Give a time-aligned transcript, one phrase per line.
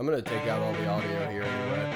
[0.00, 1.92] I'm gonna take out all the audio here anyway.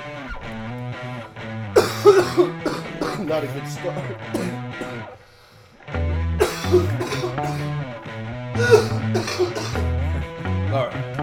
[3.25, 3.97] Not a good start.
[10.75, 11.14] all right.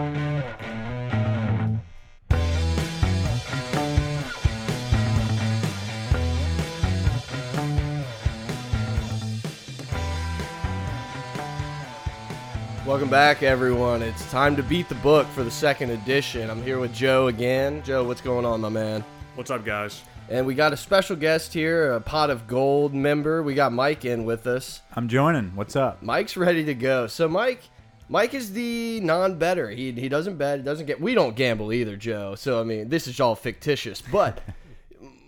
[13.02, 14.04] Welcome back, everyone.
[14.04, 16.52] It's time to beat the book for the second edition.
[16.52, 17.81] I'm here with Joe again.
[17.81, 19.03] Joe, what's going on, my man?
[19.34, 20.03] What's up, guys?
[20.30, 23.41] And we got a special guest here, a pot of gold member.
[23.41, 24.81] We got Mike in with us.
[24.94, 25.55] I'm joining.
[25.55, 26.03] What's up?
[26.03, 27.08] Mike's ready to go.
[27.08, 27.63] So, Mike,
[28.08, 29.72] Mike is the non-better.
[29.72, 30.59] He he doesn't bet.
[30.59, 31.02] He doesn't get.
[31.02, 32.36] We don't gamble either, Joe.
[32.36, 33.99] So I mean, this is all fictitious.
[33.99, 34.41] But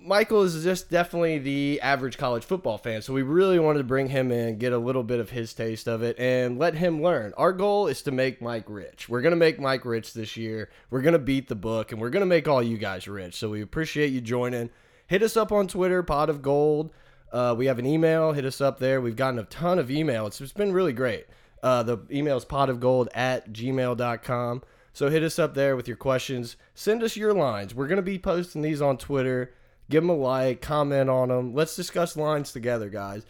[0.05, 3.01] Michael is just definitely the average college football fan.
[3.01, 5.87] So we really wanted to bring him in, get a little bit of his taste
[5.87, 7.33] of it, and let him learn.
[7.37, 9.07] Our goal is to make Mike rich.
[9.07, 10.69] We're gonna make Mike rich this year.
[10.89, 13.35] We're gonna beat the book, and we're gonna make all you guys rich.
[13.35, 14.69] So we appreciate you joining.
[15.07, 16.91] Hit us up on Twitter, Pot of Gold.
[17.31, 18.33] Uh, we have an email.
[18.33, 19.01] Hit us up there.
[19.01, 20.27] We've gotten a ton of email.
[20.27, 21.25] It's, it's been really great.
[21.63, 24.63] Uh, the email is potofgold at gmail.com.
[24.91, 26.57] So hit us up there with your questions.
[26.75, 27.73] Send us your lines.
[27.73, 29.51] We're going to be posting these on Twitter.
[29.89, 31.53] Give them a like, comment on them.
[31.53, 33.25] Let's discuss lines together, guys.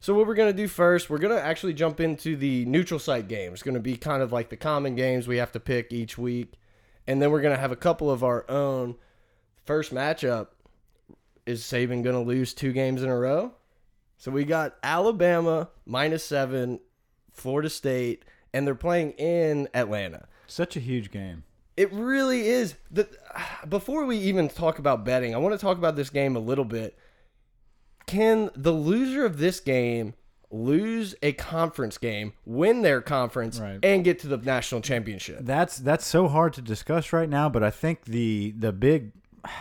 [0.00, 3.00] So what we're going to do first, we're going to actually jump into the neutral
[3.00, 3.54] site games.
[3.54, 6.16] It's going to be kind of like the common games we have to pick each
[6.16, 6.52] week.
[7.06, 8.96] And then we're going to have a couple of our own.
[9.64, 10.48] First matchup,
[11.44, 13.54] is Saban going to lose two games in a row?
[14.18, 16.80] So we got Alabama minus seven,
[17.32, 20.28] Florida State, and they're playing in Atlanta.
[20.46, 21.44] Such a huge game.
[21.76, 22.74] It really is.
[22.90, 23.06] The,
[23.68, 26.64] before we even talk about betting, I want to talk about this game a little
[26.64, 26.96] bit.
[28.06, 30.14] Can the loser of this game
[30.50, 33.80] lose a conference game, win their conference, Right.
[33.82, 35.40] and get to the national championship?
[35.42, 39.12] That's that's so hard to discuss right now, but I think the the big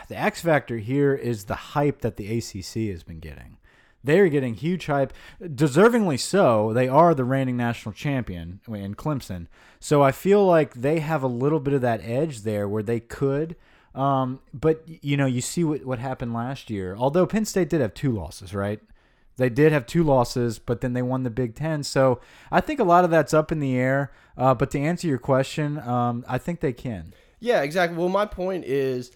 [0.07, 3.54] the X factor here is the hype that the ACC has been getting.
[4.05, 6.73] They're getting huge hype, deservingly so.
[6.73, 9.47] They are the reigning national champion in Clemson.
[9.79, 12.99] So I feel like they have a little bit of that edge there where they
[12.99, 13.55] could.
[13.93, 16.95] Um, but you know, you see what what happened last year.
[16.97, 18.79] Although Penn State did have two losses, right?
[19.37, 21.83] They did have two losses, but then they won the Big Ten.
[21.83, 22.19] So
[22.51, 24.11] I think a lot of that's up in the air.
[24.37, 27.13] Uh, but to answer your question, um, I think they can.
[27.39, 27.97] Yeah, exactly.
[27.97, 29.11] Well, my point is,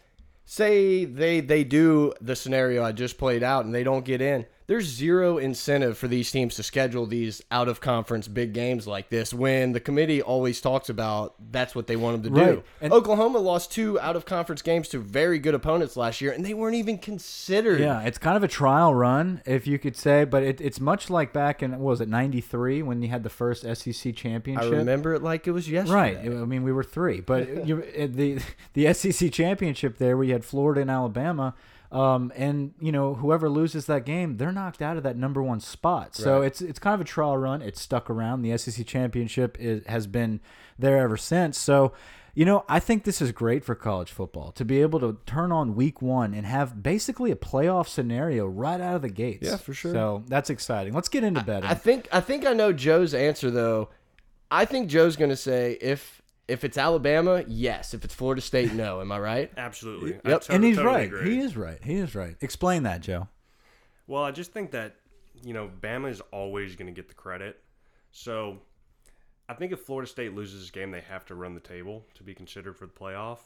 [0.46, 4.46] say they they do the scenario I just played out and they don't get in.
[4.70, 9.10] There's zero incentive for these teams to schedule these out of conference big games like
[9.10, 12.64] this when the committee always talks about that's what they want them to do.
[12.80, 16.46] And- Oklahoma lost two out of conference games to very good opponents last year and
[16.46, 17.80] they weren't even considered.
[17.80, 21.10] Yeah, it's kind of a trial run, if you could say, but it, it's much
[21.10, 24.72] like back in what was it '93 when you had the first SEC championship?
[24.72, 25.96] I remember it like it was yesterday.
[25.96, 26.18] Right.
[26.20, 28.40] I mean, we were three, but you, the
[28.74, 31.56] the SEC championship there, we had Florida and Alabama,
[31.92, 35.60] um, and you know whoever loses that game, they're knocked out of that number one
[35.60, 36.16] spot.
[36.16, 36.48] So Right.
[36.48, 37.62] it's it's kind of a trial run.
[37.62, 38.42] It's stuck around.
[38.44, 40.40] The SEC championship is, has been
[40.78, 41.58] there ever since.
[41.58, 41.94] So.
[42.36, 45.52] You know, I think this is great for college football to be able to turn
[45.52, 49.48] on week one and have basically a playoff scenario right out of the gates.
[49.50, 49.92] Yeah, for sure.
[49.92, 50.94] So that's exciting.
[50.94, 51.68] Let's get into betting.
[51.70, 53.90] I think I think I know Joe's answer though.
[54.50, 57.94] I think Joe's going to say if if it's Alabama, yes.
[57.94, 59.02] If it's Florida State, no.
[59.02, 59.52] Am I right?
[59.56, 60.14] Absolutely.
[60.14, 60.26] Yep.
[60.26, 61.06] I to- and he's totally right.
[61.06, 61.36] agree.
[61.36, 61.84] He is right.
[61.84, 62.36] He is right.
[62.42, 63.28] Explain that, Joe.
[64.08, 64.96] Well, I just think that,
[65.44, 67.62] you know, Bama is always going to get the credit.
[68.12, 68.60] So
[69.48, 72.24] I think if Florida State loses this game, they have to run the table to
[72.24, 73.40] be considered for the playoff.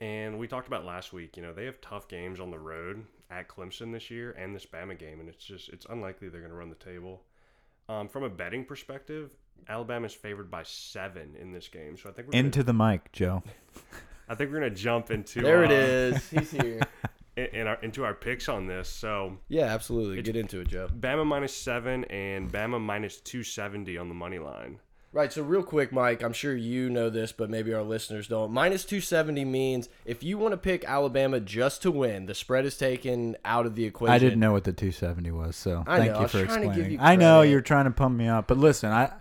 [0.00, 3.04] And we talked about last week, you know, they have tough games on the road
[3.30, 6.52] at Clemson this year and this Bama game, and it's just it's unlikely they're going
[6.52, 7.22] to run the table.
[7.88, 9.30] Um, from a betting perspective,
[9.68, 13.42] Alabama's favored by seven in this game, so I think we're Into the mic, Joe.
[14.28, 16.28] I think we're going to jump into There it uh, is.
[16.28, 16.80] He's here.
[17.38, 18.88] in, in our into our picks on this.
[18.88, 20.20] So Yeah, absolutely.
[20.22, 20.88] Get into it, Joe.
[20.88, 24.80] Bama minus seven and Bama minus two seventy on the money line.
[25.10, 25.32] Right.
[25.32, 26.22] So real quick, Mike.
[26.22, 28.52] I'm sure you know this, but maybe our listeners don't.
[28.52, 32.76] Minus 270 means if you want to pick Alabama just to win, the spread is
[32.76, 34.12] taken out of the equation.
[34.12, 36.44] I didn't know what the 270 was, so I thank know, I you was for
[36.44, 36.92] trying to give explaining.
[36.92, 39.14] you I know you're trying to pump me up, but listen, I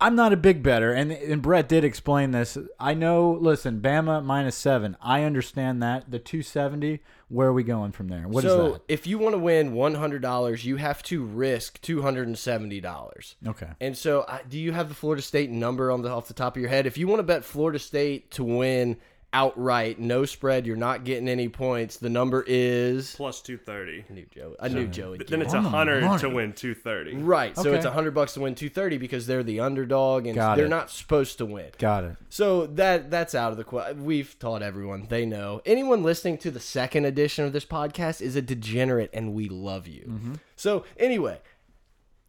[0.00, 2.58] I'm not a big better, and and Brett did explain this.
[2.78, 3.30] I know.
[3.30, 4.96] Listen, Bama minus seven.
[5.00, 6.10] I understand that.
[6.10, 7.00] The 270.
[7.28, 8.28] Where are we going from there?
[8.28, 8.82] What is so that?
[8.88, 13.34] if you want to win $100, you have to risk $270.
[13.48, 13.68] Okay.
[13.80, 16.60] And so, do you have the Florida State number on the off the top of
[16.60, 16.86] your head?
[16.86, 18.98] If you want to bet Florida State to win
[19.36, 20.66] outright, no spread.
[20.66, 21.98] You're not getting any points.
[21.98, 23.14] The number is.
[23.14, 24.04] Plus 230.
[24.08, 24.56] I knew Joe.
[24.58, 25.18] I knew Joey.
[25.18, 26.34] Then it's On the 100 to money.
[26.34, 27.16] win 230.
[27.22, 27.76] Right, so Okay.
[27.76, 30.64] it's a hundred bucks to win two thirty because they're the underdog and Got they're
[30.66, 30.70] it.
[30.70, 31.70] not supposed to win.
[31.78, 32.16] Got it.
[32.30, 34.04] So that that's out of the question.
[34.04, 35.60] We've taught everyone; they know.
[35.66, 39.86] Anyone listening to the second edition of this podcast is a degenerate, and we love
[39.86, 40.04] you.
[40.08, 40.34] Mm-hmm.
[40.56, 41.40] So anyway,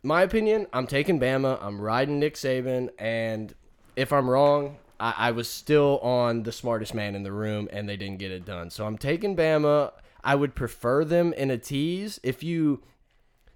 [0.03, 1.57] my opinion: I'm taking Bama.
[1.61, 3.53] I'm riding Nick Saban, and
[3.95, 7.87] if I'm wrong, I, I was still on the smartest man in the room, and
[7.87, 8.69] they didn't get it done.
[8.69, 9.91] So I'm taking Bama.
[10.23, 12.81] I would prefer them in a tease if you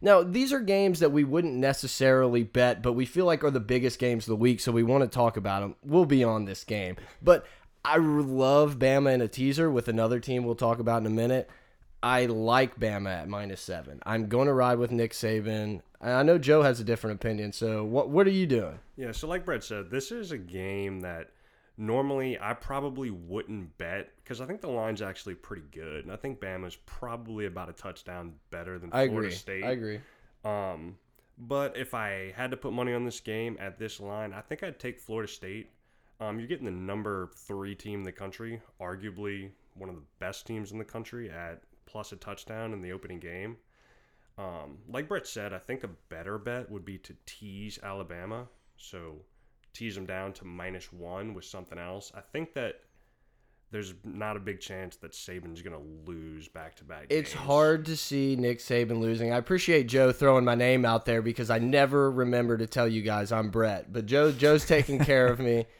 [0.03, 3.59] now, these are games that we wouldn't necessarily bet, but we feel like are the
[3.59, 5.75] biggest games of the week, so we want to talk about them.
[5.83, 6.97] We'll be on this game.
[7.21, 7.45] But
[7.85, 11.49] I love Bama in a teaser with another team we'll talk about in a minute.
[12.01, 14.01] I like Bama at minus seven.
[14.03, 15.81] I'm going to ride with Nick Saban.
[16.01, 18.79] I know Joe has a different opinion, so what what are you doing?
[18.97, 21.31] Yeah, so like Brett said, this is a game that
[21.77, 26.05] normally I probably wouldn't bet because I think the line's actually pretty good.
[26.05, 29.35] And I think Bama's probably about a touchdown better than I Florida agree.
[29.35, 29.63] State.
[29.63, 29.99] I agree.
[30.43, 30.97] Um,
[31.37, 34.63] but if I had to put money on this game at this line, I think
[34.63, 35.69] I'd take Florida State.
[36.19, 40.45] Um, you're getting the number three team in the country, arguably one of the best
[40.45, 43.57] teams in the country at plus a touchdown in the opening game.
[44.37, 48.47] Um, like Brett said, I think a better bet would be to tease Alabama.
[48.77, 49.17] So
[49.73, 52.11] tease them down to minus one with something else.
[52.15, 52.81] I think that
[53.71, 57.05] there's not a big chance that Saban's going to lose back to back.
[57.09, 59.31] It's hard to see Nick Saban losing.
[59.31, 63.01] I appreciate Joe throwing my name out there because I never remember to tell you
[63.01, 65.65] guys I'm Brett, but Joe Joe's taking care of me.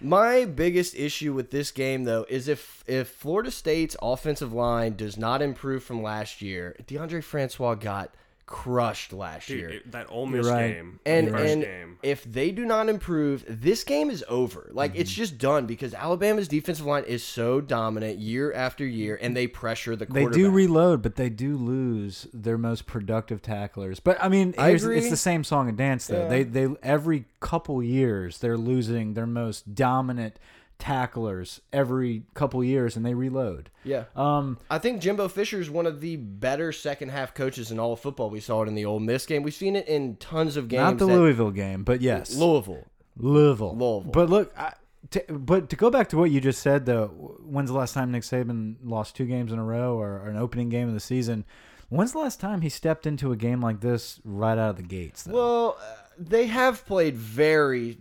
[0.00, 5.16] My biggest issue with this game though is if if Florida State's offensive line does
[5.16, 8.14] not improve from last year, Deondre Francois got
[8.46, 9.68] crushed last Dude, year.
[9.70, 10.74] it- that Ole Miss right.
[10.74, 11.98] game, and first and game.
[12.02, 14.70] if they do not improve, this game is over.
[14.72, 15.16] Like it's Mm-hmm.
[15.20, 19.96] just done because Alabama's defensive line is so dominant year after year, and they pressure
[19.96, 20.34] the They quarterback.
[20.34, 23.98] do reload, but they do lose their most productive tacklers.
[24.00, 26.22] But I mean, I it's the same song and dance though.
[26.22, 26.28] Yeah.
[26.28, 30.38] They they every couple years they're losing their most dominant
[30.78, 33.70] tacklers every couple years, and they reload.
[33.84, 34.04] Yeah.
[34.14, 37.92] Um, I think Jimbo Fisher is one of the better second half coaches in all
[37.92, 38.30] of football.
[38.30, 39.42] We saw it in the Ole Miss game.
[39.42, 40.82] We've seen it in tons of games.
[40.82, 42.84] not the Louisville game, but yes, Louisville.
[43.16, 43.76] Louisville.
[43.76, 44.12] Louisville.
[44.12, 44.74] But look, I,
[45.10, 47.08] to, but to go back to what you just said, though,
[47.42, 50.36] when's the last time Nick Saban lost two games in a row or, or an
[50.36, 51.44] opening game of the season?
[51.88, 54.82] When's the last time he stepped into a game like this right out of the
[54.82, 55.22] gates?
[55.22, 55.34] Though?
[55.34, 57.96] Well, uh, they have played very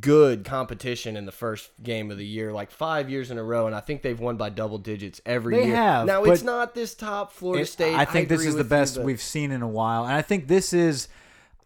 [0.00, 3.66] good competition in the first game of the year, like five years in a row,
[3.66, 5.76] and I think they've won by double digits every They year.
[5.76, 7.94] have, Now it's not this top Florida State.
[7.96, 10.22] I think this is the you, best but- we've seen in a while, and I
[10.22, 11.08] think this is.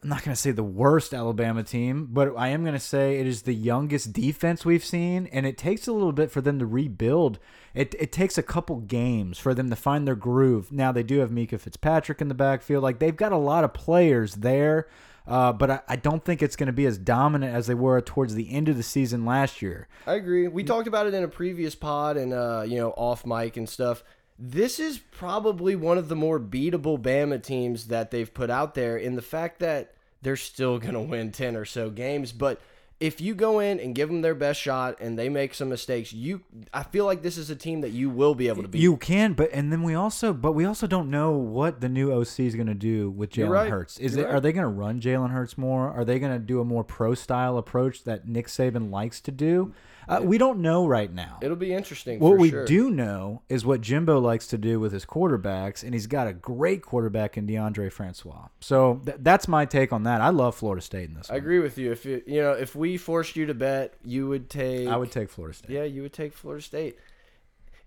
[0.05, 3.21] I'm not going to say the worst Alabama team, but I am going to say
[3.21, 6.59] it is the youngest defense we've seen, and it takes a little bit for them
[6.59, 7.39] to rebuild.
[7.73, 10.73] It it takes a couple games for them to find their groove.
[10.73, 13.75] Now they do have Minkah Fitzpatrick in the backfield, like they've got a lot of
[13.75, 14.89] players there,
[15.27, 18.01] uh, but I, I don't think it's going to be as dominant as they were
[18.01, 19.89] towards the end of the season last year.
[20.07, 20.49] I agree.
[20.49, 23.69] We talked about it in a previous pod and uh, you know, off mic and
[23.69, 24.03] stuff.
[24.39, 28.97] This is probably one of the more beatable Bama teams that they've put out there
[28.97, 32.61] in the fact that they're still going to win 10 or so games, but
[33.03, 36.13] if you go in and give them their best shot and they make some mistakes,
[36.13, 36.41] you
[36.73, 38.81] I feel like this is a team that you will be able to beat.
[38.81, 42.13] You can, but and then we also, but we also don't know what the new
[42.13, 43.71] OC is going to do with Jalen right.
[43.71, 43.99] Hurts.
[43.99, 44.29] Is You're it?
[44.29, 44.37] right.
[44.37, 45.91] Are they going to run Jalen Hurts more?
[45.91, 49.33] Are they going to do a more pro style approach that Nick Saban likes to
[49.33, 49.75] do?
[50.09, 51.39] Uh, we don't know right now.
[51.41, 52.19] It'll be interesting.
[52.19, 52.65] What for we sure.
[52.65, 56.33] do know is what Jimbo likes to do with his quarterbacks, and he's got a
[56.33, 58.49] great quarterback in Deondre Francois.
[58.61, 60.21] So th that's my take on that.
[60.21, 61.31] I love Florida State in this.
[61.31, 61.43] I one.
[61.43, 61.93] agree with you.
[61.93, 64.89] If you you know if we forced you to bet, you would take.
[64.89, 65.71] I would take Florida State.
[65.71, 66.99] Yeah, you would take Florida State.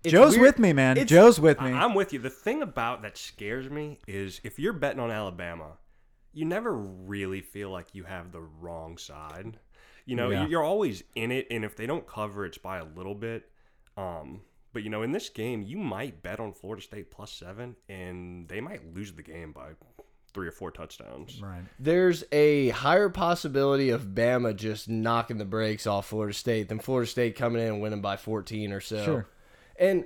[0.04, 0.96] It's Joe's weird- with me, man.
[0.96, 1.72] it's- Joe's with me.
[1.72, 2.18] I'm with you.
[2.20, 5.78] The thing about that scares me is if you're betting on Alabama,
[6.32, 9.58] you never really feel like you have the wrong side.
[10.06, 10.46] You know, Yeah.
[10.46, 13.50] you're always in it, and if they don't cover, it's by a little bit.
[13.96, 17.76] Um, but you know, in this game, you might bet on Florida State plus seven,
[17.88, 19.70] and they might lose the game by
[20.32, 21.40] three or four touchdowns.
[21.42, 21.62] right.
[21.78, 27.06] There's a higher possibility of Bama just knocking the brakes off Florida State than Florida
[27.10, 29.02] State coming in and winning by 14 or so.
[29.04, 29.26] Sure.
[29.78, 30.04] And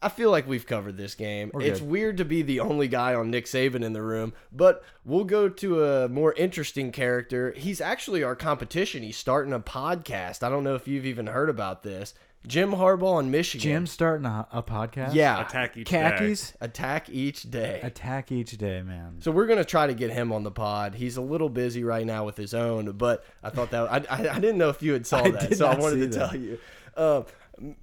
[0.00, 1.50] I feel like we've covered this game.
[1.56, 1.88] it's good.
[1.88, 5.48] weird to be the only guy on Nick Saban in the room, but we'll go
[5.48, 7.52] to a more interesting character.
[7.56, 9.02] He's actually our competition.
[9.02, 10.42] He's starting a podcast.
[10.44, 12.14] I don't know if you've even heard about this.
[12.46, 13.60] Jim Harbaugh in Michigan.
[13.68, 15.12] Jim's starting a, a podcast.
[15.12, 16.52] yeah, Attack each khakis.
[16.60, 17.80] attack each day.
[17.82, 19.16] Attack each day, man.
[19.20, 20.94] So we're gonna try to get him on the pod.
[20.94, 24.28] He's a little busy right now with his own, but I thought that I, I,
[24.28, 26.30] I didn't know if you had saw I that, did so I wanted to that.
[26.30, 26.58] tell you.
[26.96, 27.22] Uh,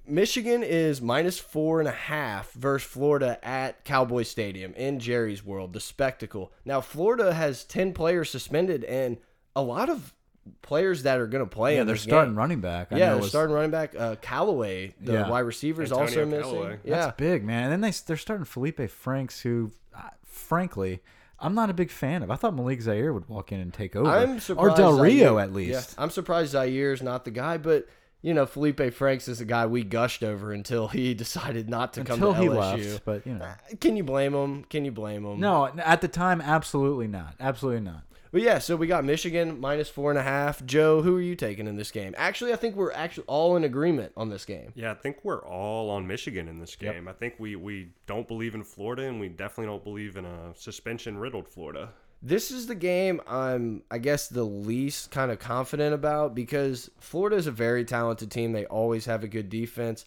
[0.06, 5.72] Michigan is minus four and a half versus Florida at Cowboy Stadium in Jerry's World,
[5.72, 6.52] the spectacle.
[6.64, 9.18] Now, Florida has 10 players suspended and
[9.54, 10.14] a lot of
[10.62, 12.38] players that are going to play Yeah, in they're this starting game.
[12.38, 12.88] running back.
[12.92, 13.94] I Yeah, know they're was- starting running back.
[13.98, 15.28] Uh, Callaway, the Yeah.
[15.28, 16.52] wide receiver, is also Antonio missing.
[16.54, 16.78] Callaway.
[16.84, 17.64] Yeah, That's big, man.
[17.64, 21.00] And then they they're starting Feleipe Franks, who, uh, frankly,
[21.40, 22.30] I'm not a big fan of.
[22.30, 24.72] I thought Malik Zaire would walk in and take over, I'm surprised.
[24.72, 24.76] or.
[24.76, 25.94] Del Rio Zaire- at least.
[25.98, 27.86] Yeah, I'm surprised Zaire's not the guy, but
[28.26, 32.00] you know, Feleipe Franks is a guy we gushed over until he decided not to
[32.00, 32.92] Until come he to LSU.
[32.92, 34.64] left, but you know, uh, Can you blame him?
[34.64, 35.38] Can you blame him?
[35.38, 38.02] no, at the time, absolutely not, absolutely not.
[38.32, 40.66] But yeah, so we got Michigan minus four and a half.
[40.66, 42.16] Joe, who are you taking in this game?
[42.18, 44.72] Actually, I think we're actually all in agreement on this game.
[44.74, 47.06] Yeah, I think we're all on Michigan in this game.
[47.06, 50.52] I think we, we don't believe in Florida, and we definitely don't believe in a
[50.56, 51.90] suspension riddled Florida.
[52.26, 57.36] This is the game I'm, I guess, the least kind of confident about because Florida
[57.36, 58.50] is a very talented team.
[58.50, 60.04] They always have a good defense.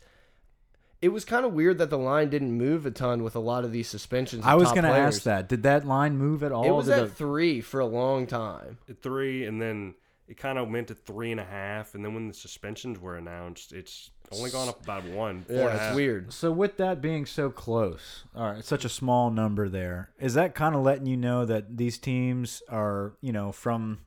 [1.02, 3.64] It was kind of weird that the line didn't move a ton with a lot
[3.64, 4.44] of these suspensions.
[4.46, 5.48] I was going to ask that.
[5.48, 6.66] Did that line move at all?
[6.66, 8.80] It was Did at it- three for a long time.
[8.90, 9.96] At three, and then
[10.28, 13.16] it kind of went to three and a half, and then when the suspensions were
[13.16, 15.44] announced, it's only gone up about one.
[15.44, 16.34] four Yeah, a it's weird.
[16.34, 20.56] So with that being so close, all right, such a small number there, is that
[20.56, 24.00] kind of letting you know that these teams are, you know, from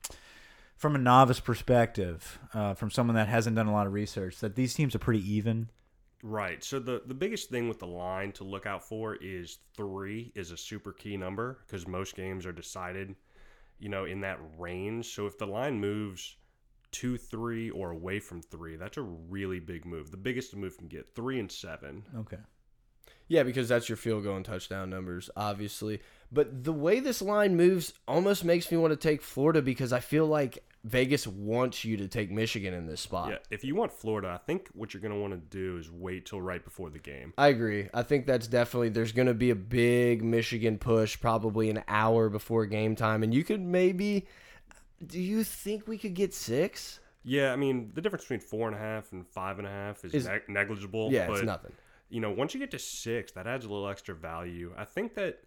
[0.76, 4.56] from a novice perspective, uh, from someone that hasn't done a lot of research, that
[4.56, 5.68] these teams are pretty even?
[6.22, 6.62] Right.
[6.62, 10.52] So the the biggest thing with the line to look out for is three is
[10.52, 13.16] a super key number because most games are decided,
[13.80, 15.14] you know, in that range.
[15.14, 16.36] So if the line moves
[16.92, 20.10] two, three, or away from three, that's a really big move.
[20.10, 22.04] The biggest a move can get three and seven.
[22.16, 22.38] Okay.
[23.28, 26.00] Yeah, because that's your field goal and touchdown numbers, obviously.
[26.30, 30.00] But the way this line moves almost makes me want to take Florida because I
[30.00, 33.30] feel like Vegas wants you to take Michigan in this spot.
[33.30, 33.38] Yeah.
[33.50, 36.42] If you want Florida, I think what you're gonna want to do is wait till
[36.42, 37.32] right before the game.
[37.38, 37.88] I agree.
[37.94, 42.28] I think that's definitely there's going to be a big Michigan push probably an hour
[42.28, 44.26] before game time and you could maybe
[45.06, 47.00] do you think we could get 6?
[47.24, 50.04] Yeah, I mean the difference between four and a half and five and a half
[50.04, 51.10] is, Is- neg- negligible.
[51.12, 51.72] Yeah, but, it's nothing.
[52.08, 54.74] You know, once you get to six, that adds a little extra value.
[54.76, 55.40] I think that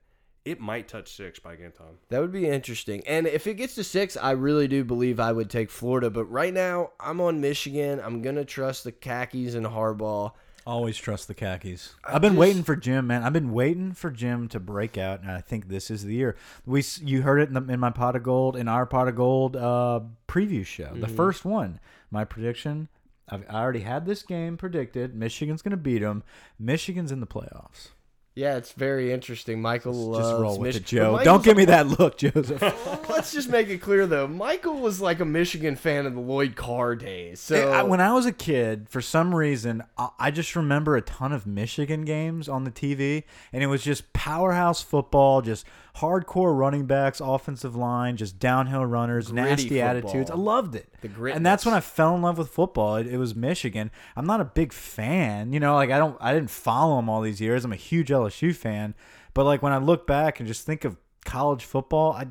[0.45, 1.97] it might touch six by game time.
[2.09, 3.03] That would be interesting.
[3.07, 6.25] And if it gets to 6, I really do believe I would take Florida, but
[6.25, 7.99] right now I'm on Michigan.
[7.99, 10.33] I'm going to trust the khakis and Harbaugh.
[10.67, 11.93] Always trust the khakis.
[12.03, 13.21] I've been just- waiting for Jim, man.
[13.23, 16.35] I've been waiting for Jim to break out, and I think this is the year.
[16.65, 19.15] We you heard it in, the, in my pot of gold, in our pot of
[19.15, 21.15] gold uh, preview show, the Mm-hmm.
[21.15, 21.79] first one.
[22.09, 22.87] My prediction.
[23.29, 25.15] I've, I already had this game predicted.
[25.15, 26.23] Michigan's going to beat them.
[26.59, 27.89] Michigan's in the playoffs.
[28.35, 29.61] Yeah, it's very interesting.
[29.61, 31.21] Michael loves Just uh, roll with it, Joe.
[31.23, 32.61] Don't give me that look, Joseph.
[33.09, 34.27] Let's just make it clear though.
[34.27, 37.39] Michael was like a Michigan fan of the Lloyd Carr days.
[37.39, 41.01] So I- when I was a kid, for some reason, I, I just remember a
[41.01, 43.23] ton of Michigan games on the TV,
[43.53, 45.65] and it was just powerhouse football, just
[45.97, 49.87] hardcore running backs, offensive line, just downhill runners, Gritty nasty football.
[49.89, 50.31] attitudes.
[50.31, 50.93] I loved it.
[51.01, 51.35] The gritness.
[51.37, 52.97] and that's when I fell in love with football.
[52.97, 53.91] It, it was Michigan.
[54.15, 57.21] I'm not a big fan, you know, like I don't, I didn't follow them all
[57.21, 57.63] these years.
[57.65, 58.93] I'm a huge LSU fan,
[59.33, 62.27] but like when I look back and just think of college football, I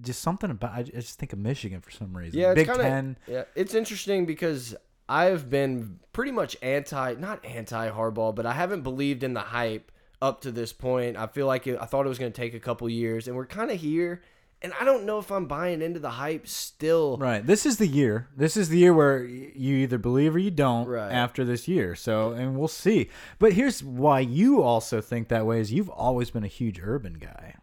[0.00, 2.40] just something about I just think of Michigan for some reason.
[2.40, 3.16] yeah, Big kinda, Ten.
[3.28, 4.74] Yeah, it's interesting because
[5.08, 9.91] I've been pretty much anti, not anti Harbaugh, but I haven't believed in the hype
[10.22, 11.16] up to this point.
[11.18, 13.36] I feel like it, I thought it was going to take a couple years, and
[13.36, 14.22] we're kind of here.
[14.64, 17.16] And I don't know if I'm buying into the hype still.
[17.16, 17.44] Right.
[17.44, 18.28] This is the year.
[18.36, 21.10] This is the year where you either believe or you don't Right.
[21.10, 21.96] after this year.
[21.96, 23.10] So, and we'll see.
[23.40, 27.14] But here's why you also think that way is you've always been a huge urban
[27.14, 27.56] guy.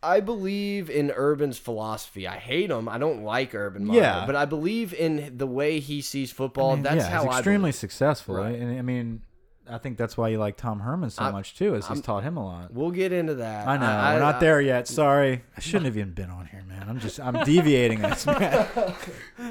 [0.00, 2.28] I believe in Urban's philosophy.
[2.28, 2.88] I hate him.
[2.88, 3.84] I don't like Urban.
[3.84, 4.24] Meyer, Yeah.
[4.26, 6.70] but I believe in the way he sees football.
[6.70, 7.74] I mean, That's yeah, how he's I extremely believe.
[7.74, 8.36] successful.
[8.36, 8.54] Right.
[8.54, 9.22] And I mean,
[9.70, 12.02] I think that's why you like Tom Herman so I'm- much too, is he's I'm-
[12.02, 12.72] taught him a lot.
[12.72, 13.68] We'll get into that.
[13.68, 13.86] I know.
[13.86, 14.88] I, We're not I- there yet.
[14.88, 15.44] Sorry.
[15.56, 16.86] I shouldn't have even been on here, man.
[16.88, 18.66] I'm just I'm deviating this, man.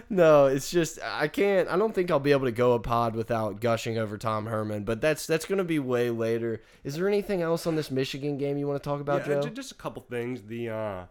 [0.09, 1.67] No, it's just I can't.
[1.69, 4.83] I don't think I'll be able to go a pod without gushing over Tom Herman.
[4.83, 6.61] But that's that's going to be way later.
[6.83, 9.49] Is there anything else on this Michigan game you want to talk about, yeah, Joe?
[9.49, 10.43] just a couple things.
[10.43, 11.03] The uh,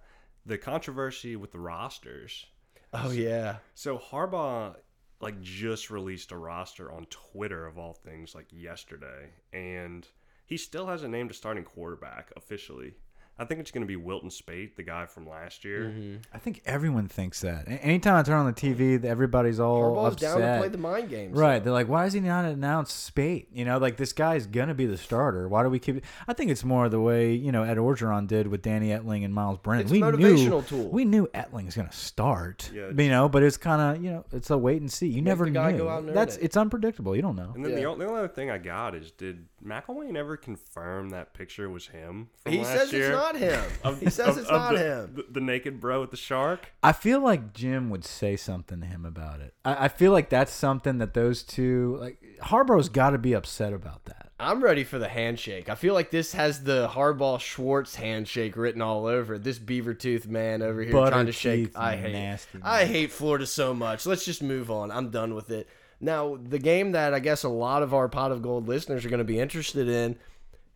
[0.45, 2.47] the controversy with the rosters.
[2.93, 4.77] oh yeah, So Harbaugh
[5.21, 10.07] like just released a roster on Twitter of all things like yesterday, and
[10.47, 12.95] he still hasn't named a starting quarterback officially.
[13.39, 15.85] I think it's going to be Wilton Speight, the guy from last year.
[15.95, 16.17] Mm-hmm.
[16.33, 17.65] I think everyone thinks that.
[17.69, 20.39] Anytime I turn on the TV, everybody's all Harbaugh's upset.
[20.39, 21.37] down to play the mind games.
[21.37, 21.63] Right.
[21.63, 23.49] They're like, why is he not announced Speight?
[23.53, 25.49] You know, like this guy's gonna be the starter.
[25.49, 26.03] Why do we keep?
[26.27, 29.35] I think it's more the way you know Ed Orgeron did with Danny Etling and
[29.35, 29.83] Myles Brennan.
[29.85, 30.89] It's we a knew motivational tool.
[30.89, 32.71] we knew Etling's gonna start.
[32.75, 32.91] Yeah.
[32.97, 35.09] you know, but it's kind of you know it's a wait and see.
[35.09, 35.79] You never the guy knew.
[35.79, 36.45] go out and earn That's it.
[36.45, 37.15] it's unpredictable.
[37.15, 37.53] You don't know.
[37.55, 37.87] And then the, Yeah.
[37.89, 41.89] only, the only other thing I got is did McElwain ever confirm that picture was
[41.89, 43.07] him from He last says year?
[43.07, 43.61] it's not him.
[43.83, 45.15] Of- he says of- it's of not the, him.
[45.17, 46.69] The, the naked bro with the shark.
[46.83, 49.55] I feel like Jim would say something to him about it.
[49.65, 53.73] I, I feel like that's something that those two like Harbaugh's got to be upset
[53.73, 54.31] about that.
[54.39, 55.71] I'm ready for the handshake.
[55.71, 59.43] I feel like this has the Harbaugh Schwartz handshake written all over it.
[59.43, 61.77] This beaver tooth man over here Butter trying to shake.
[61.77, 62.13] I hate.
[62.13, 64.05] nasty I hate Florida so much.
[64.05, 64.91] Let's just move on.
[64.91, 65.67] I'm done with it.
[66.01, 69.09] Now, the game that I guess a lot of our pot of gold listeners are
[69.09, 70.17] going to be interested in.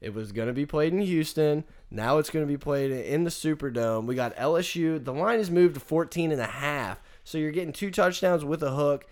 [0.00, 1.64] It was going to be played in Houston.
[1.90, 4.06] Now it's going to be played in the Superdome.
[4.06, 5.02] We got LSU.
[5.04, 7.02] The line has moved to 14 and a half.
[7.24, 9.06] So you're getting two touchdowns with a hook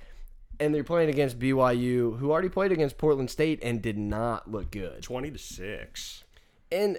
[0.58, 4.70] and they're playing against BYU, who already played against Portland State and did not look
[4.70, 5.02] good.
[5.02, 6.24] Twenty to six.
[6.72, 6.98] And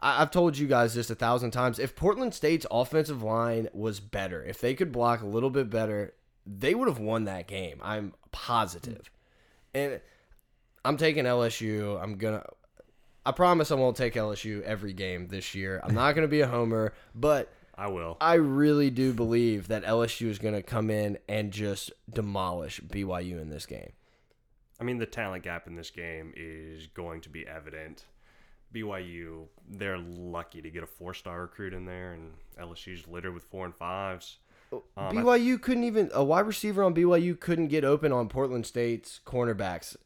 [0.00, 1.78] I- I've told you guys this a thousand times.
[1.78, 6.14] If Portland State's offensive line was better, if they could block a little bit better,
[6.46, 7.78] they would have won that game.
[7.82, 9.10] I'm positive.
[9.74, 10.00] And
[10.84, 12.02] I'm taking LSU.
[12.02, 12.44] I'm gonna.
[13.26, 15.80] I promise I won't take LSU every game this year.
[15.82, 18.16] I'm not gonna be a homer, but I will.
[18.20, 23.50] I really do believe that LSU is gonna come in and just demolish BYU in
[23.50, 23.92] this game.
[24.80, 28.04] I mean, the talent gap in this game is going to be evident.
[28.74, 33.64] BYU, they're lucky to get a four-star recruit in there, and LSU's littered with four
[33.64, 34.38] and fives.
[34.72, 39.20] Um, BYU couldn't even a wide receiver on BYU couldn't get open on Portland State's
[39.24, 39.96] cornerbacks.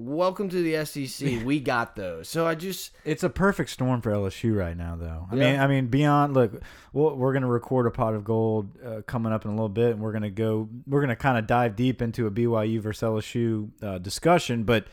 [0.00, 1.42] Welcome to the SEC.
[1.44, 2.28] We got those.
[2.28, 5.26] So I just It's a perfect storm for LSU right now, though.
[5.28, 5.50] I Yeah.
[5.52, 6.62] mean, I mean, beyond look,
[6.92, 9.68] we'll, we're going to record a pot of gold uh, coming up in a little
[9.68, 12.30] bit, and we're going to go, we're going to kind of dive deep into a
[12.30, 14.62] BYU versus LSU uh, discussion.
[14.62, 14.86] But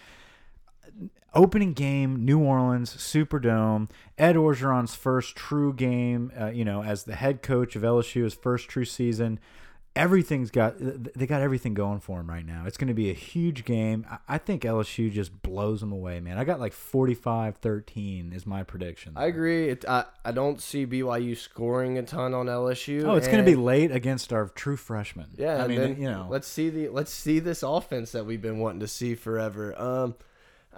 [1.36, 7.16] opening game, New Orleans Superdome, Ed Orgeron's first true game, uh, you know, as the
[7.16, 9.40] head coach of LSU, his first true season.
[9.96, 12.64] Everything's got they got everything going for him right now.
[12.68, 14.06] It's going to be a huge game.
[14.10, 16.38] I- I think LSU just blows them away, man.
[16.38, 19.14] I got like 45-13 is my prediction.
[19.16, 19.70] I agree.
[19.70, 23.04] It, I I don't see BYU scoring a ton on LSU.
[23.06, 25.28] Oh, it's going to be late against our true freshmen.
[25.38, 28.42] Yeah, I mean, then, you know, let's see the let's see this offense that we've
[28.42, 29.80] been wanting to see forever.
[29.80, 30.16] Um,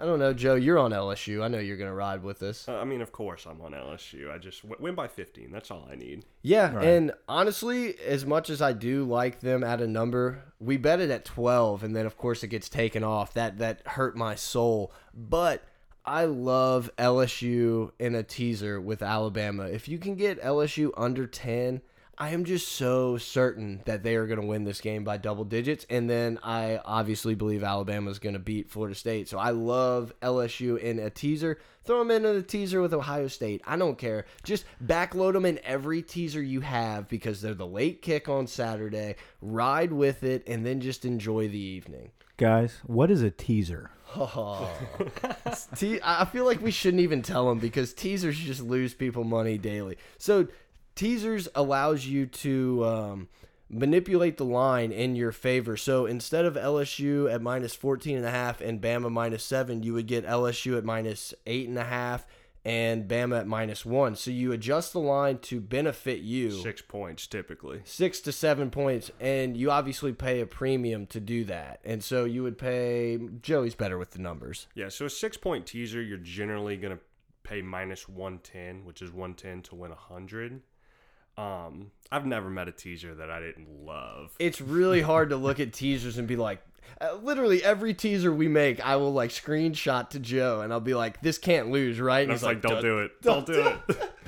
[0.00, 0.54] I don't know, Joe.
[0.54, 1.42] You're on LSU.
[1.42, 2.68] I know you're gonna ride with us.
[2.68, 4.30] Uh, I mean, of course, I'm on LSU.
[4.32, 5.50] I just w- win by 15.
[5.50, 6.24] That's all I need.
[6.42, 6.84] Yeah, Right.
[6.86, 11.10] and honestly, as much as I do like them at a number, we bet it
[11.10, 13.34] at 12 and then of course it gets taken off.
[13.34, 14.92] That that hurt my soul.
[15.12, 15.64] But
[16.04, 19.64] I love LSU in a teaser with Alabama.
[19.64, 21.82] If you can get LSU under 10,
[22.20, 25.44] I am just so certain that they are going to win this game by double
[25.44, 29.28] digits and then I obviously believe Alabama is going to beat Florida State.
[29.28, 31.60] So I love LSU in a teaser.
[31.84, 33.62] Throw them in a teaser with Ohio State.
[33.66, 34.26] I don't care.
[34.42, 39.14] Just backload them in every teaser you have because they're the late kick on Saturday.
[39.40, 42.10] Ride with it and then just enjoy the evening.
[42.36, 43.90] guys, what is a teaser?
[44.16, 44.70] Oh.
[45.76, 49.58] Te- I feel like we shouldn't even tell them because teasers just lose people money
[49.58, 49.98] daily.
[50.16, 50.48] So
[50.98, 53.28] teasers allows you to um,
[53.70, 55.76] manipulate the line in your favor.
[55.76, 59.94] So instead of LSU at minus 14 and a half and Bama minus seven, you
[59.94, 62.26] would get LSU at minus eight and a half
[62.64, 64.16] and Bama at minus one.
[64.16, 67.80] So you adjust the line to benefit you Six points typically.
[67.84, 71.80] six to seven points, and you obviously pay a premium to do that.
[71.84, 73.20] And so you would pay.
[73.40, 74.66] Joey's better with the numbers.
[74.74, 77.02] Yeah, so a six point teaser, you're generally going to
[77.44, 80.60] pay minus 110, which is 110 to win 100.
[81.38, 84.32] Um, I've never met a teaser that I didn't love.
[84.40, 86.60] It's really hard to look at teasers and be like,
[87.00, 90.94] uh, literally every teaser we make, I will like screenshot to Joe, and I'll be
[90.94, 93.22] like, "This can't lose, right?" And I he's was like, don't do it.
[93.22, 94.14] Don't do it.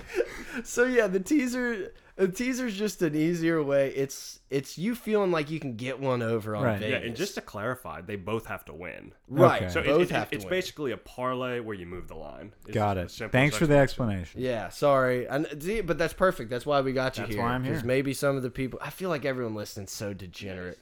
[0.64, 3.88] So yeah, the teaser, the teaser's just an easier way.
[3.94, 6.80] It's it's you feeling like you can get one over on Right.
[6.80, 7.06] Yeah, Vegas.
[7.06, 9.12] and just to clarify, they both have to win.
[9.28, 9.62] right.
[9.62, 9.70] Okay.
[9.72, 10.50] So it- both it- have to it's win.
[10.50, 12.52] basically a parlay where you move the line.
[12.66, 13.10] It's Got the it.
[13.10, 14.20] simplest Thanks for the explanation.
[14.22, 14.42] explanation.
[14.42, 15.26] Yeah, sorry.
[15.28, 16.50] And see, but that's perfect.
[16.50, 17.42] That's why we got you That's here.
[17.42, 17.72] why I'm here.
[17.72, 20.78] Because maybe some of the people, I feel like everyone listening's so degenerate.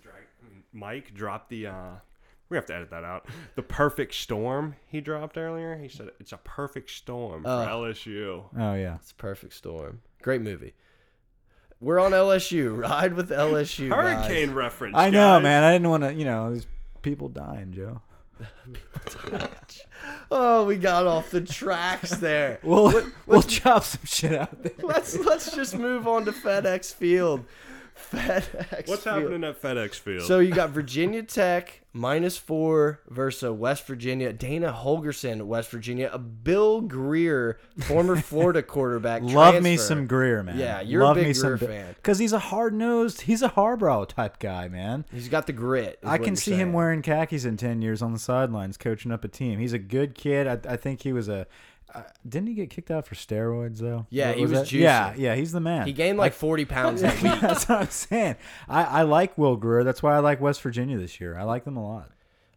[0.73, 1.67] Mike dropped the.
[1.69, 1.91] uh
[2.49, 3.27] We have to edit that out.
[3.57, 5.77] The perfect storm he dropped earlier.
[5.77, 7.67] He said it's a perfect storm for Oh.
[7.85, 8.45] LSU.
[8.57, 8.97] Oh yeah.
[8.97, 10.01] It's a perfect storm.
[10.23, 10.75] Great movie.
[11.81, 12.77] We're on LSU.
[12.83, 13.91] Ride with LSU.
[13.91, 14.19] guys.
[14.29, 14.97] Hurricane reference.
[14.97, 15.43] I know, guys.
[15.45, 15.65] man.
[15.65, 16.13] I didn't want to.
[16.15, 16.67] You know, there's
[17.03, 18.01] people dying, Joe.
[20.31, 22.61] Oh, we got off the tracks there.
[22.63, 24.73] We'll we'll chop some shit out there.
[24.83, 27.45] let's let's just move on to FedEx Field.
[27.99, 28.89] FedEx.
[28.89, 29.23] What's Field.
[29.23, 30.23] happening at FedEx Field?
[30.27, 34.33] So you got Virginia Tech minus four versus West Virginia.
[34.33, 36.11] Dana Holgorsen, West Virginia.
[36.13, 39.23] A Will Grier, former Florida quarterback.
[39.23, 40.59] Love me some Grier, man.
[40.59, 41.95] Yeah, you're a Love big me some Grier fan.
[41.97, 43.23] because he's a hard nosed.
[43.23, 45.05] He's a Harbaugh type guy, man.
[45.13, 45.99] He's got the grit.
[46.05, 49.25] I can you're see him wearing khakis in ten years on the sidelines, coaching up
[49.25, 49.59] a team.
[49.59, 50.47] He's a good kid.
[50.47, 51.47] I, I think he was a.
[51.95, 54.07] Uh, didn't he get kicked out for steroids though?
[54.11, 54.67] Yeah, What he was that?
[54.67, 54.81] juicing.
[54.81, 55.87] Yeah, yeah, he's the man.
[55.87, 57.41] He gained like 40 pounds that week.
[57.41, 58.37] That's what I'm saying.
[58.69, 59.85] I, I like Will Grier.
[59.85, 61.37] That's why I like West Virginia this year.
[61.39, 62.11] I like them a lot.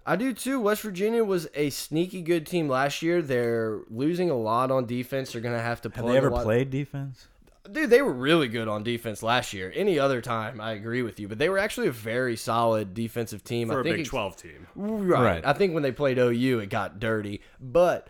[0.05, 0.59] I do too.
[0.59, 3.21] West Virginia was a sneaky good team last year.
[3.21, 5.31] They're losing a lot on defense.
[5.31, 6.01] They're gonna have to play.
[6.03, 6.43] Have they ever a lot.
[6.43, 7.27] played defense?
[7.71, 9.71] Dude, they were really good on defense last year.
[9.75, 13.43] Any other time, I agree with you, but they were actually a very solid defensive
[13.43, 13.67] team.
[13.69, 14.67] for I a think Big 12 team.
[14.75, 15.21] Right.
[15.23, 15.45] Right.
[15.45, 17.41] I think when they played OU, it got dirty.
[17.61, 18.07] But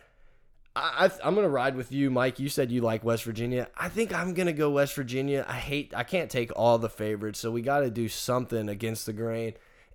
[0.76, 2.40] I, I, I'm going to ride with you, Mike.
[2.40, 3.70] You said you like West Virginia.
[3.78, 5.46] I think I'm going to go West Virginia.
[5.48, 9.06] I hate, I can't take all the favorites, so we got to do something against
[9.06, 9.54] the grain.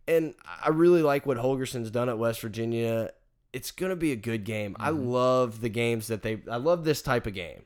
[0.08, 3.10] And I really like what Holgorsen's done at West Virginia.
[3.52, 4.76] It's going to be a good game.
[4.78, 7.64] I love the games that they, I love this type of game.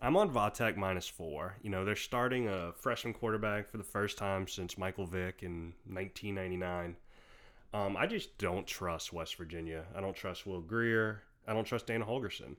[0.00, 1.56] I'm on Vatek minus four.
[1.62, 5.72] You know, they're starting a freshman quarterback for the first time since Michael Vick in
[5.90, 6.96] 1999.
[7.72, 9.84] Um, I just don't trust West Virginia.
[9.94, 11.22] I don't trust Will Grier.
[11.46, 12.56] I don't trust Dana Holgorsen.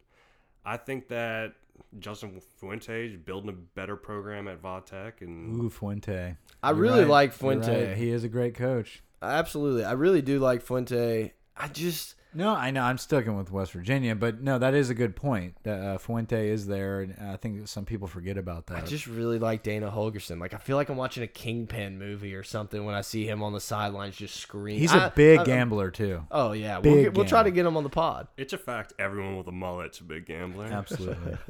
[0.66, 1.54] I think that
[2.00, 6.36] Justin Fuente is building a better program at Vatek, and Ooh, Fuente.
[6.64, 7.08] I You're really right.
[7.10, 7.88] like You're Fuente.
[7.90, 7.98] right.
[7.98, 9.02] He is a great coach.
[9.22, 9.84] Absolutely.
[9.86, 11.34] I really do like Fuente.
[11.56, 14.94] I just, No, I know I'm sticking with West Virginia, but no, that is a
[14.94, 15.56] good point.
[15.64, 18.84] That uh, Fuente is there, and I think some people forget about that.
[18.84, 20.40] I just really like Dana Holgorsen.
[20.40, 23.42] Like I feel like I'm watching a Kingpin movie or something when I see him
[23.42, 24.82] on the sidelines just screaming.
[24.82, 26.26] He's a a big gambler too.
[26.30, 28.28] Oh yeah, we'll, get, we'll try to get him on the pod.
[28.38, 30.66] it's a fact everyone with a mullet's a big gambler.
[30.66, 31.38] Absolutely.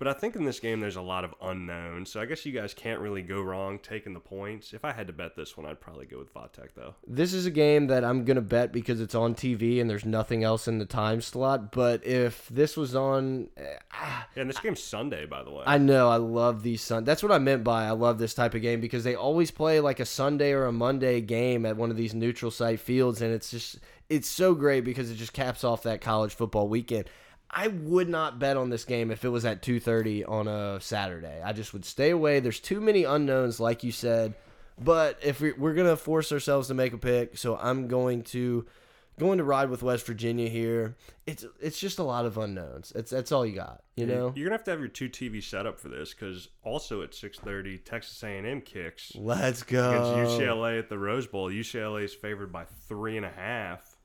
[0.00, 2.52] But I think in this game there's a lot of unknowns, so I guess you
[2.52, 4.72] guys can't really go wrong taking the points.
[4.72, 6.94] If I had to bet this one, I'd probably go with Vatek though.
[7.06, 10.42] This is a game that I'm gonna bet because it's on TV and there's nothing
[10.42, 11.70] else in the time slot.
[11.70, 15.64] But if this was on, eh, ah, Yeah, and this game's Sunday, by the way.
[15.66, 17.04] I know I love these Sun.
[17.04, 19.80] That's what I meant by I love this type of game because they always play
[19.80, 23.34] like a Sunday or a Monday game at one of these neutral site fields, and
[23.34, 27.04] it's just it's so great because it just caps off that college football weekend.
[27.52, 31.42] I would not bet on this game if it was at 2:30 on a Saturday.
[31.44, 32.40] I just would stay away.
[32.40, 34.34] There's too many unknowns, like you said.
[34.82, 38.66] But if we, we're gonna force ourselves to make a pick, so I'm going to
[39.20, 40.96] going to ride with West Virginia here.
[41.26, 42.92] It's it's just a lot of unknowns.
[42.96, 44.32] It's that's all you got, you know.
[44.34, 47.12] You're gonna have to have your two TV set up for this because also at
[47.12, 50.26] 6:30, Texas A&M kicks Let's against go.
[50.26, 51.50] UCLA at the Rose Bowl.
[51.50, 53.96] UCLA is favored by three and a half.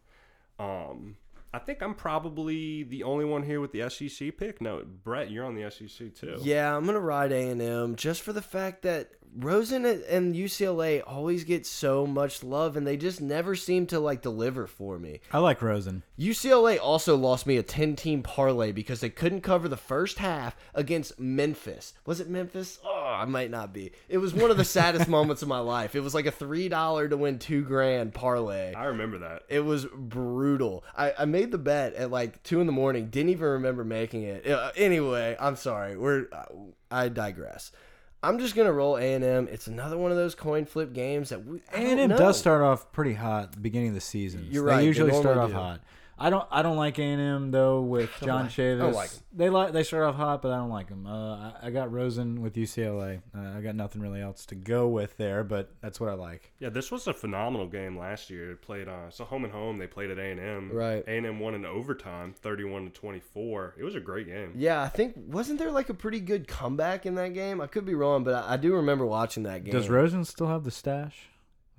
[0.60, 1.16] Um,
[1.56, 4.60] I think I'm probably the only one here with the SEC pick.
[4.60, 6.38] No, Brett, you're on the SEC too.
[6.42, 11.02] Yeah, I'm gonna ride A and M just for the fact that Rosen and UCLA
[11.06, 15.20] always get so much love, and they just never seem to like deliver for me.
[15.32, 16.04] I like Rosen.
[16.18, 20.56] UCLA also lost me a 10 team parlay because they couldn't cover the first half
[20.74, 21.94] against Memphis.
[22.06, 22.80] Was it Memphis?
[22.86, 23.92] Oh, I might not be.
[24.08, 25.96] It was one of the saddest moments of my life.
[25.96, 28.74] It was like a $3 to win 2 grand parlay.
[28.74, 29.44] I remember that.
[29.50, 30.84] It was brutal.
[30.98, 33.08] I, I made the bet at like 2 in the morning.
[33.08, 34.48] Didn't even remember making it.
[34.48, 35.98] Uh, anyway, I'm sorry.
[35.98, 36.46] We're uh,
[36.90, 37.72] I digress.
[38.26, 39.48] I'm just gonna roll A and M.
[39.52, 42.64] It's another one of those coin flip games that we A and M does start
[42.64, 44.48] off pretty hot at the beginning of the season.
[44.50, 45.56] You're they right, they usually start off do.
[45.56, 45.82] hot.
[46.18, 46.48] I don't.
[46.50, 48.80] I don't like A and M though with John like- I Chavis.
[48.80, 49.20] don't like 'em.
[49.34, 49.74] They like.
[49.74, 51.06] They start off hot, but I don't like them.
[51.06, 53.22] Uh, I, I got Rosen with UCLA.
[53.38, 56.54] Uh, I got nothing really else to go with there, but that's what I like.
[56.60, 58.52] Yeah, this was a phenomenal game last year.
[58.52, 59.78] It played uh, so home and home.
[59.78, 60.72] They played at A and M.
[60.72, 61.04] Right.
[61.06, 63.76] A and M won in overtime, thirty-one to twenty-four.
[63.78, 64.54] It was a great game.
[64.56, 67.60] Yeah, I think wasn't there like a pretty good comeback in that game?
[67.60, 69.74] I could be wrong, but I, I do remember watching that game.
[69.74, 71.28] Does Rosen still have the stash?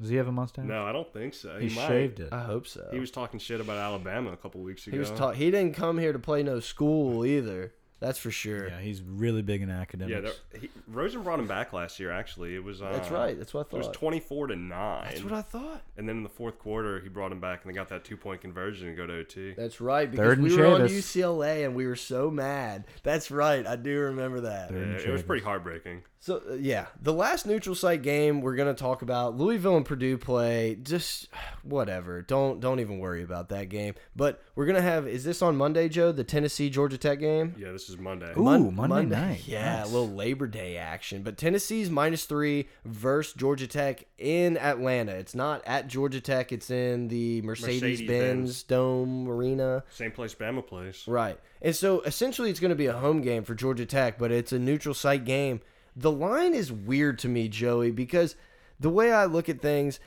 [0.01, 0.67] Does he have a mustache?
[0.67, 1.59] No, I don't think so.
[1.59, 1.87] he, might.
[1.89, 2.33] shaved it.
[2.33, 2.87] I hope so.
[2.93, 4.95] He was talking shit about Alabama a couple weeks ago.
[4.95, 7.73] He was ta- He didn't come here to play no school either.
[7.99, 8.69] That's for sure.
[8.69, 10.39] yeah, he's really big in Yeah, academics.
[10.53, 12.11] there- he, Rosen brought him back last year.
[12.13, 12.83] Actually, it was.
[12.83, 13.39] Uh, That's right.
[13.39, 13.77] That's what I thought.
[13.79, 15.05] It was twenty-four to nine.
[15.09, 15.81] That's what I thought.
[15.97, 18.43] and then in the fourth quarter, he brought him back, and they got that two-point
[18.43, 19.55] conversion and go to OT.
[19.55, 20.11] That's right.
[20.11, 20.91] Because Third and we were on Chavis.
[20.99, 22.85] UCLA and we were so mad.
[23.03, 23.67] That's right.
[23.67, 24.69] I do remember that.
[24.69, 25.27] Third Yeah, it was Chavis.
[25.27, 26.03] pretty heartbreaking.
[26.21, 30.19] So uh, yeah, the last neutral site game we're gonna talk about Louisville and Purdue
[30.19, 30.77] play.
[30.83, 31.29] Just
[31.63, 32.21] whatever.
[32.23, 33.95] Don't don't even worry about that game.
[34.15, 35.07] But we're gonna have.
[35.09, 36.13] Is this on Monday, Joe?
[36.13, 37.55] The Tennessee Georgia Tech game.
[37.59, 38.33] Yeah, this this is Monday.
[38.37, 39.43] Ooh, Mon- Monday night.
[39.47, 39.91] Yeah, Nice.
[39.91, 41.23] a little Labor Day action.
[41.23, 45.13] But Tennessee's minus three versus Georgia Tech in Atlanta.
[45.13, 46.51] It's not at Georgia Tech.
[46.51, 48.63] It's in the Mercedes-Benz Mercedes-Benz.
[48.65, 49.85] Dome Arena.
[49.91, 51.05] Same place Bama plays.
[51.07, 51.39] Right.
[51.63, 54.53] And so essentially it's going to be a home game for Georgia Tech, but it's
[54.53, 55.61] a neutral site game.
[55.97, 58.37] The line is weird to me, Joey, because
[58.79, 59.99] the way I look at things,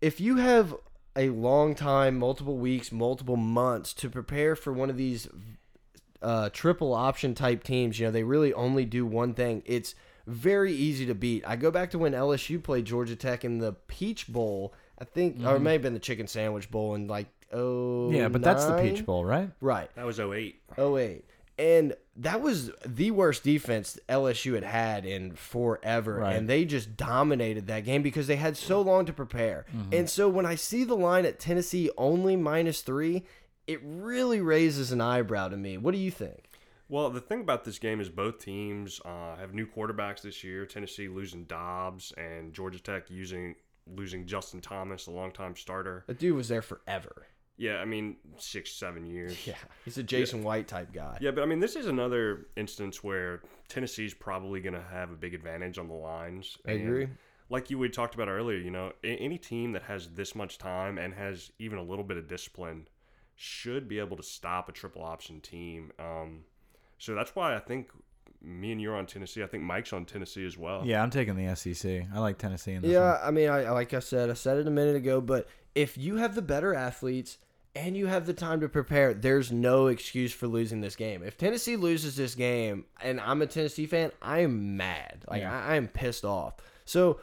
[0.00, 0.74] if you have
[1.14, 5.28] a long time, multiple weeks, multiple months to prepare for one of these
[6.20, 9.62] uh, triple option type teams, you know, they really only do one thing.
[9.64, 9.94] It's
[10.26, 11.44] very easy to beat.
[11.46, 15.44] I go back to when LSU played Georgia Tech in the Peach Bowl, I think,
[15.44, 18.10] or it may have been the Chicken Sandwich Bowl in like, oh.
[18.10, 19.50] Yeah, but that's the Peach Bowl, right?
[19.60, 19.90] Right.
[19.94, 20.60] That was 08.
[20.78, 21.24] 08.
[21.58, 26.16] And that was the worst defense LSU had had in forever.
[26.16, 26.36] Right.
[26.36, 29.66] And they just dominated that game because they had so long to prepare.
[29.92, 33.24] And so when I see the line at Tennessee only minus three,
[33.66, 35.78] it really raises an eyebrow to me.
[35.78, 36.48] What do you think?
[36.88, 40.66] Well, the thing about this game is both teams uh, have new quarterbacks this year.
[40.66, 43.54] Tennessee losing Dobbs and Georgia Tech using
[43.86, 46.04] losing Justin Thomas, a longtime starter.
[46.06, 47.26] That dude was there forever.
[47.62, 49.38] Yeah, I mean six, seven years.
[49.46, 49.54] Yeah.
[49.84, 51.16] He's a Jason White type guy.
[51.20, 55.14] Yeah, but I mean, this is another instance where Tennessee's probably going to have a
[55.14, 56.58] big advantage on the lines.
[56.66, 57.08] I And agree.
[57.48, 60.98] Like you had talked about earlier, you know, any team that has this much time
[60.98, 62.88] and has even a little bit of discipline
[63.36, 65.92] should be able to stop a triple option team.
[66.00, 66.40] Um,
[66.98, 67.90] so that's why I think
[68.40, 69.44] me and you're on Tennessee.
[69.44, 70.82] I think Mike's on Tennessee as well.
[70.84, 72.06] Yeah, I'm taking the SEC.
[72.12, 73.20] I like Tennessee in this Yeah, one.
[73.22, 75.46] I mean, I like I said, I said it a minute ago, but
[75.76, 77.38] if you have the better athletes
[77.74, 81.22] and you have the time to prepare, there's no excuse for losing this game.
[81.22, 85.24] If Tennessee loses this game, and I'm a Tennessee fan, I am mad.
[85.28, 85.52] Like Yeah.
[85.58, 86.54] I, I am pissed off.
[86.84, 87.20] So,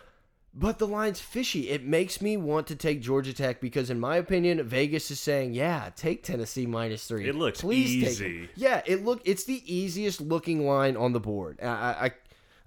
[0.53, 1.69] but the line's fishy.
[1.69, 5.53] It makes me want to take Georgia Tech because, in my opinion, Vegas is saying,
[5.53, 7.29] "Yeah, take Tennessee minus three.
[7.29, 8.43] It looks Please Take easy.
[8.45, 8.49] it.
[8.55, 9.21] Yeah, it look.
[9.25, 11.59] It's the easiest looking line on the board.
[11.61, 12.11] I, I,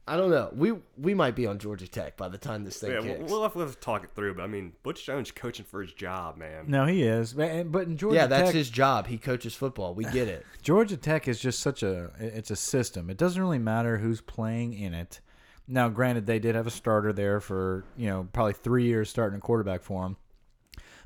[0.07, 0.51] I, I don't know.
[0.55, 3.19] We we might be on Georgia Tech by the time this thing Yeah, kicks.
[3.21, 5.65] we'll, we'll have, we'll have to talk it through, but I mean, Butch Jones coaching
[5.65, 6.65] for his job, man.
[6.69, 7.33] No, he is.
[7.33, 9.07] But but in Georgia yeah, that's Tech, his job.
[9.07, 9.95] He coaches football.
[9.95, 10.45] We get it.
[10.63, 13.11] Georgia Tech is just such a it's a system.
[13.11, 15.21] It doesn't really matter who's playing in it.
[15.69, 19.39] Now, granted, they did have a starter there for you know probably three years starting
[19.39, 20.17] a quarterback for them.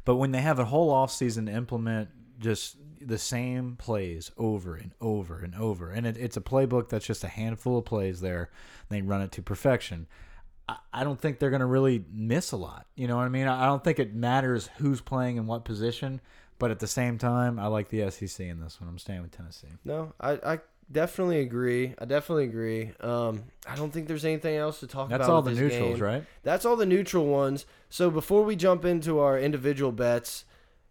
[0.05, 4.75] But when they have a whole off season to implement just the same plays over
[4.75, 8.21] and over and over, and it, it's a playbook that's just a handful of plays
[8.21, 8.51] there,
[8.89, 10.07] they run it to perfection.
[10.69, 12.87] I, I don't think they're going to really miss a lot.
[12.97, 13.47] You know what I mean?
[13.47, 16.21] I I don't think it matters who's playing in what position.
[16.59, 18.89] But at the same time, I like the SEC in this one.
[18.89, 19.69] I'm staying with Tennessee.
[19.85, 20.59] No, I, I
[20.91, 21.95] definitely agree.
[21.99, 22.93] I definitely agree.
[23.01, 25.27] Um, I don't think there's anything else to talk That's about.
[25.27, 26.03] That's all the neutrals, game.
[26.03, 26.25] right?
[26.45, 27.67] That's all the neutral ones.
[27.91, 30.45] So before we jump into our individual bets,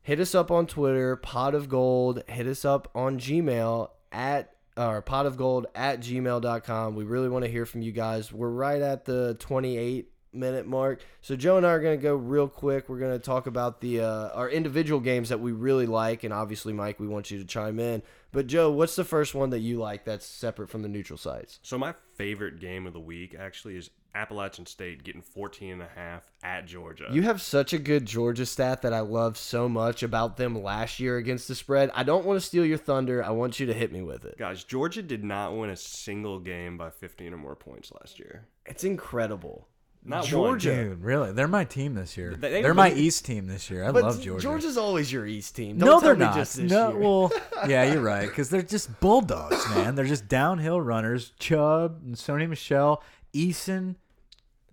[0.06, 2.24] hit us up on Twitter, pot of gold.
[2.28, 6.96] Hit us up on Gmail at or pot of gold at gmail.com.
[6.96, 8.32] We really want to hear from you guys.
[8.32, 11.02] We're right at the 28 minute mark.
[11.22, 12.88] So Joe and I are going to go real quick.
[12.88, 16.34] We're going to talk about the uh, our individual games that we really like, and
[16.34, 18.04] obviously, Mike, we want you to chime in.
[18.32, 21.60] But Joe, what's the first one that you like that's separate from the neutral sites?
[21.64, 25.88] So my favorite game of the week actually is Appalachian State getting 14 and a
[25.94, 27.08] half at Georgia.
[27.12, 31.00] You have such a good Georgia stat that I love so much about them last
[31.00, 31.92] year against the spread.
[31.94, 33.24] I don't want to steal your thunder.
[33.24, 34.38] I want you to hit me with it.
[34.38, 38.48] Guys, Georgia did not win a single game by 15 or more points last year.
[38.66, 39.68] It's incredible.
[40.08, 40.76] Not Georgia.
[40.90, 41.32] Dude, really?
[41.32, 42.36] They're my team this year.
[42.36, 43.84] They- they- They're my East team this year.
[43.84, 44.44] I But love Georgia.
[44.44, 45.80] Georgia's always your East team.
[45.80, 46.36] Don't no, tell they're me not.
[46.36, 47.00] Just this no, year.
[47.00, 47.32] well,
[47.68, 48.28] yeah, you're right.
[48.28, 49.96] Because they're just bulldogs, man.
[49.96, 51.32] They're just downhill runners.
[51.40, 53.02] Chubb and Sony Michel,
[53.34, 53.96] Eason.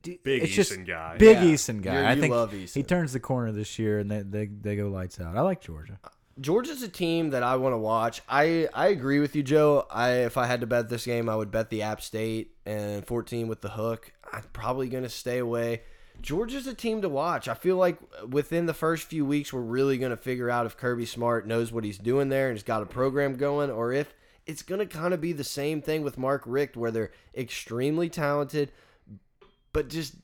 [0.03, 1.17] D- Big it's just Eason guy.
[1.19, 1.45] Big Yeah.
[1.45, 1.95] Eason guy.
[1.95, 4.77] You're- I you think love he turns the corner this year, and they, they they
[4.77, 5.37] go lights out.
[5.37, 5.99] I like Georgia.
[6.41, 8.23] Georgia's a team that I want to watch.
[8.29, 9.87] I I agree with you, Joe.
[9.91, 13.07] I if I had to bet this game, I would bet the App State and
[13.07, 14.13] 14 with the hook.
[14.33, 15.83] I'm probably going to stay away.
[16.23, 17.49] Georgia's a team to watch.
[17.49, 20.77] I feel like within the first few weeks, we're really going to figure out if
[20.77, 24.15] Kirby Smart knows what he's doing there and has got a program going, or if
[24.47, 28.09] it's going to kind of be the same thing with Mark Richt, where they're extremely
[28.09, 28.71] talented,
[29.73, 30.15] but just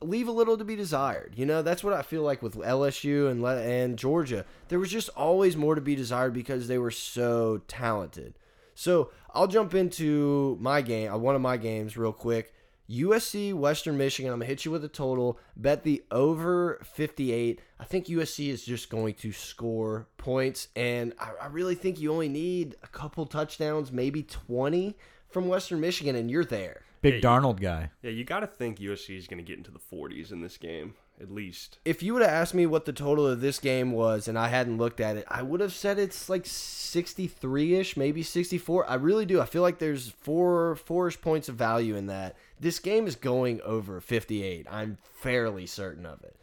[0.00, 1.34] leave a little to be desired.
[1.36, 4.44] You know, that's what I feel like with LSU and and Georgia.
[4.68, 8.34] There was just always more to be desired because they were so talented.
[8.74, 12.52] So I'll jump into my game, uh, one of my games, real quick.
[12.88, 14.32] USC Western Michigan.
[14.32, 15.40] I'm gonna hit you with a total.
[15.56, 17.60] Bet the over 58.
[17.80, 22.12] I think USC is just going to score points, and I, I really think you
[22.12, 24.96] only need a couple touchdowns, maybe 20
[25.28, 26.82] from Western Michigan, and you're there.
[27.10, 27.90] Big Yeah, Darnold guy.
[28.02, 30.56] Yeah, you got to think USC is going to get into the 40s in this
[30.56, 30.94] game.
[31.20, 31.78] at least.
[31.84, 34.48] if you would have asked me what the total of this game was and I
[34.48, 38.88] hadn't looked at it, I would have said it's like 63-ish, maybe 64.
[38.90, 39.40] I really do.
[39.40, 42.36] I feel like there's four four-ish points of value in that.
[42.60, 44.66] This game is going over 58.
[44.70, 46.36] I'm fairly certain of it.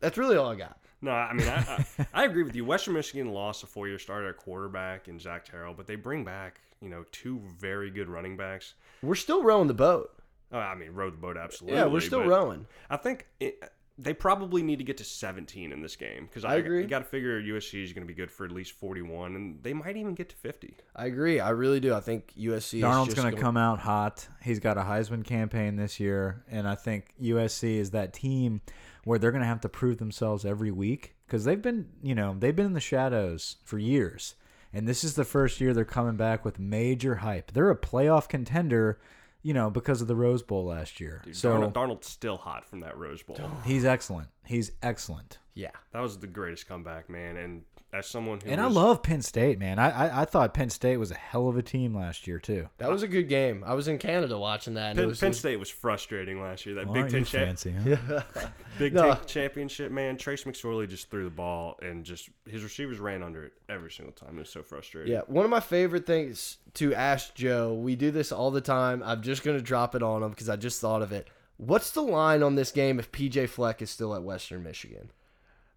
[0.00, 0.78] That's really all I got.
[1.04, 2.64] No, I mean, I, I, I agree with you.
[2.64, 6.24] Western Michigan lost a four year starter at quarterback in Zach Terrell, but they bring
[6.24, 8.72] back, you know, two very good running backs.
[9.02, 10.10] We're still rowing the boat.
[10.50, 11.78] Oh, I mean, row the boat absolutely.
[11.78, 12.66] Yeah, we're still rowing.
[12.88, 13.62] I think it,
[13.98, 16.80] they probably need to get to 17 in this game because I agree.
[16.80, 19.62] You got to figure USC is going to be good for at least 41, and
[19.62, 20.76] they might even get to 50.
[20.96, 21.38] I agree.
[21.38, 21.92] I really do.
[21.92, 24.26] I think USC Darnold's is just going to come out hot.
[24.42, 28.62] He's got a Heisman campaign this year, and I think USC is that team
[29.04, 32.36] where they're going to have to prove themselves every week because they've been, you know,
[32.38, 34.34] they've been in the shadows for years,
[34.72, 37.52] and this is the first year they're coming back with major hype.
[37.52, 38.98] They're a playoff contender,
[39.42, 41.22] you know, because of the Rose Bowl last year.
[41.24, 43.38] Dude, so Darnold, Darnold's still hot from that Rose Bowl.
[43.64, 44.28] he's excellent.
[44.44, 45.38] He's excellent.
[45.54, 45.70] Yeah.
[45.92, 47.36] That was the greatest comeback, man.
[47.36, 47.62] And
[47.94, 49.78] as someone who And I love Penn State, man.
[49.78, 52.68] I, I I thought Penn State was a hell of a team last year too.
[52.78, 53.62] That was a good game.
[53.64, 54.96] I was in Canada watching that.
[54.96, 56.74] Penn, was, Penn State was frustrating last year.
[56.74, 58.22] That Well, Big aren't Ten you cha- fancy, huh?
[58.78, 59.14] Big No.
[59.14, 60.16] Ten championship, man.
[60.16, 64.12] Trace McSorley just threw the ball and just his receivers ran under it every single
[64.12, 64.36] time.
[64.36, 65.12] It was so frustrating.
[65.12, 67.74] Yeah, one of my favorite things to ask Joe.
[67.74, 69.02] We do this all the time.
[69.04, 71.28] I'm just gonna drop it on him because I just thought of it.
[71.56, 75.12] What's the line on this game if PJ Fleck is still at Western Michigan?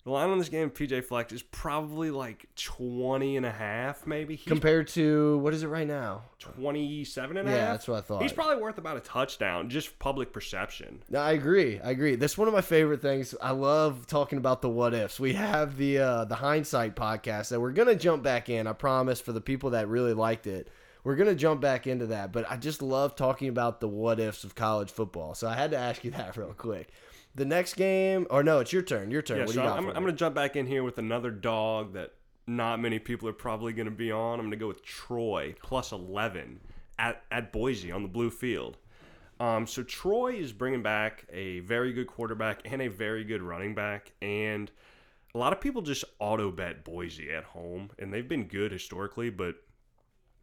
[0.08, 4.38] The line on this game, PJ Fleck, is probably like 20 and a half, maybe.
[4.38, 6.22] He's Compared to what is it right now?
[6.39, 7.70] 27 and a Yeah, half.
[7.74, 8.22] that's what I thought.
[8.22, 11.04] He's probably worth about a touchdown, just public perception.
[11.10, 11.82] No, I agree.
[11.84, 12.15] I agree.
[12.15, 13.36] That's one of my favorite things.
[13.41, 15.20] I love talking about the what ifs.
[15.20, 18.65] We have the uh, the hindsight podcast that we're gonna jump back in.
[18.65, 20.70] I promise for the people that really liked it,
[21.04, 22.32] we're gonna jump back into that.
[22.32, 25.36] But I just love talking about the what ifs of college football.
[25.36, 26.88] So I had to ask you that real quick.
[27.38, 29.12] The next game, or no, it's your turn.
[29.12, 29.38] Your turn.
[29.38, 30.97] Yeah, what so do you got I'm, I'm going to jump back in here with
[30.97, 32.13] another dog that
[32.47, 34.39] not many people are probably going to be on.
[34.39, 36.60] I'm going to go with Troy plus 11
[36.97, 38.78] at, at Boise on the blue field.
[39.39, 43.76] Um, so Troy is bringing back a very good quarterback and a very good running
[43.76, 44.71] back, and
[45.36, 49.30] a lot of people just auto bet Boise at home, and they've been good historically,
[49.30, 49.58] but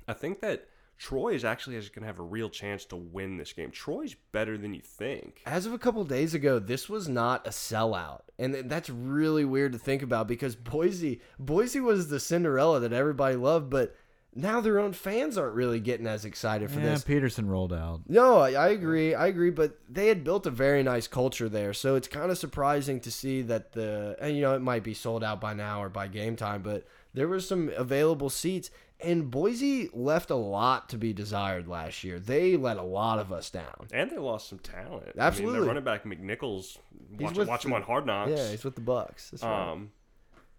[0.06, 3.52] I think that Troy is actually going to have a real chance to win this
[3.52, 3.70] game.
[3.70, 5.42] Troy's better than you think.
[5.46, 9.72] As of a couple days ago, this was not a sellout, and that's really weird
[9.72, 13.94] to think about because Boise, Boise was the Cinderella that everybody loved, but
[14.36, 17.04] now their own fans aren't really getting as excited for Yeah, this.
[17.04, 18.00] Petersen rolled out.
[18.08, 19.14] No, I, I agree.
[19.14, 22.38] I agree, but they had built a very nice culture there, so it's kind of
[22.38, 25.82] surprising to see that the and you know it might be sold out by now
[25.82, 28.70] or by game time, but there was some available seats.
[29.00, 32.18] And Boise left a lot to be desired last year.
[32.18, 33.88] They let a lot of us down.
[33.92, 35.02] And they lost some talent.
[35.02, 35.66] I mean, Absolutely.
[35.66, 36.78] running back McNichols.
[37.18, 38.30] Watch, watch him on Hard Knocks.
[38.30, 39.30] Yeah, he's with the Bucs.
[39.30, 39.72] That's right.
[39.72, 39.90] um,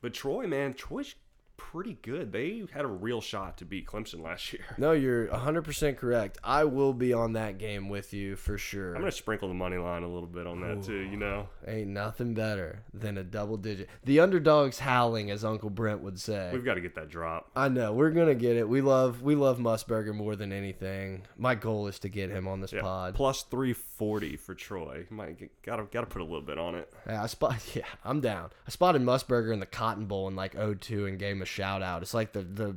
[0.02, 1.16] but Troy, man, Troy's
[1.58, 2.32] pretty good.
[2.32, 4.64] They had a real shot to beat Clemson last year.
[4.78, 6.38] No, you're 100% correct.
[6.44, 8.94] I will be on that game with you for sure.
[8.96, 11.00] I'm gonna sprinkle the money line a little bit on that too.
[11.00, 13.90] You know, Ain't nothing better than a double digit.
[14.04, 16.50] The underdog's howling, as Uncle Brent would say.
[16.54, 17.50] we've got to get that drop.
[17.56, 18.68] I know we're gonna get it.
[18.68, 21.24] We love we love Musburger more than anything.
[21.38, 23.16] My goal is to get him on this Yeah, pod.
[23.16, 25.06] plus three forty for Troy.
[25.10, 26.92] Might gotta gotta put a little bit on it.
[27.08, 27.62] Yeah, I spot.
[27.76, 28.50] Yeah, I'm down.
[28.68, 31.82] I spotted Musburger in the Cotton Bowl in like 02 and gave him a shout
[31.82, 32.02] out.
[32.02, 32.76] It's like the the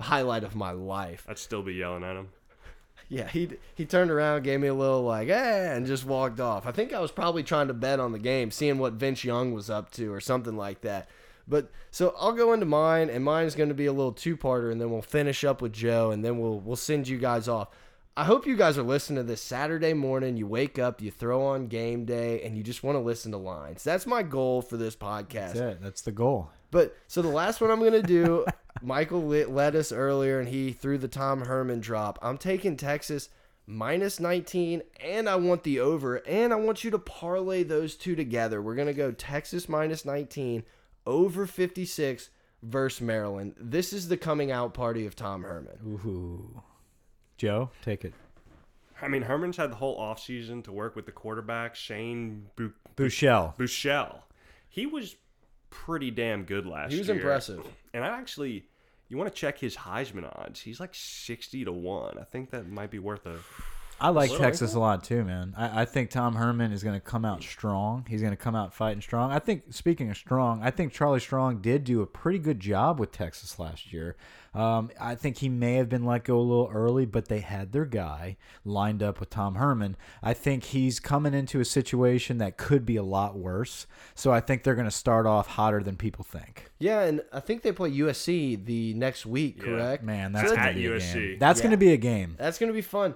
[0.00, 1.26] highlight of my life.
[1.28, 2.28] I'd still be yelling at him.
[3.10, 6.66] Yeah, he he turned around, gave me a little like, eh, and just walked off.
[6.66, 9.54] I think I was probably trying to bet on the game, seeing what Vince Young
[9.54, 11.08] was up to or something like that.
[11.46, 14.70] But so I'll go into mine, and mine is going to be a little two-parter,
[14.70, 17.68] and then we'll finish up with Joe, and then we'll we'll send you guys off.
[18.18, 20.36] I hope you guys are listening to this Saturday morning.
[20.36, 23.38] You wake up, you throw on game day, and you just want to listen to
[23.38, 23.84] lines.
[23.84, 25.52] That's my goal for this podcast.
[25.52, 25.78] That's it.
[25.80, 26.50] That's the goal.
[26.72, 28.44] But so the last one I'm gonna do,
[28.82, 32.18] Michael led us earlier, and he threw the Tom Herman drop.
[32.20, 33.28] I'm taking Texas
[33.68, 38.16] minus 19, and I want the over, and I want you to parlay those two
[38.16, 38.60] together.
[38.60, 40.64] We're gonna go Texas minus 19,
[41.06, 42.30] over 56
[42.64, 43.54] versus Maryland.
[43.60, 45.78] This is the coming out party of Tom Herman.
[45.86, 46.62] Ooh.
[47.38, 48.12] Joe, take it.
[49.00, 53.56] I mean, Herman's had the whole offseason to work with the quarterback Shane Bu- Buechele.
[53.56, 54.18] Buechele.
[54.68, 55.16] He was
[55.70, 56.96] pretty damn good last year.
[56.96, 57.64] He was impressive.
[57.94, 58.66] And I actually,
[59.08, 60.60] you want to check his Heisman odds.
[60.60, 62.18] He's like 60 to 1.
[62.18, 63.38] I think that might be worth a
[64.00, 65.54] I like Little Texas a lot too, man.
[65.56, 68.06] I, I think Tom Herman is going to come out strong.
[68.08, 69.32] He's going to come out fighting strong.
[69.32, 73.00] I think, speaking of strong, I think Charlie Strong did do a pretty good job
[73.00, 74.16] with Texas last year.
[74.54, 77.72] Um, I think he may have been let go a little early, but they had
[77.72, 79.96] their guy lined up with Tom Herman.
[80.22, 83.86] I think he's coming into a situation that could be a lot worse.
[84.14, 86.70] So I think they're going to start off hotter than people think.
[86.78, 89.64] Yeah, and I think they play USC the next week, Yeah.
[89.64, 90.02] correct?
[90.04, 91.14] Man, that's At going to be a USC.
[91.14, 91.38] game.
[91.38, 91.62] That's Yeah.
[91.64, 92.34] going to be a game.
[92.38, 93.14] That's going to be fun.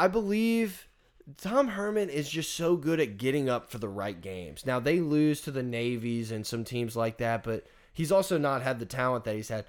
[0.00, 0.88] I believe
[1.36, 4.64] Tom Herman is just so good at getting up for the right games.
[4.64, 8.62] Now, they lose to the Navies and some teams like that, but he's also not
[8.62, 9.66] had the talent that he's had.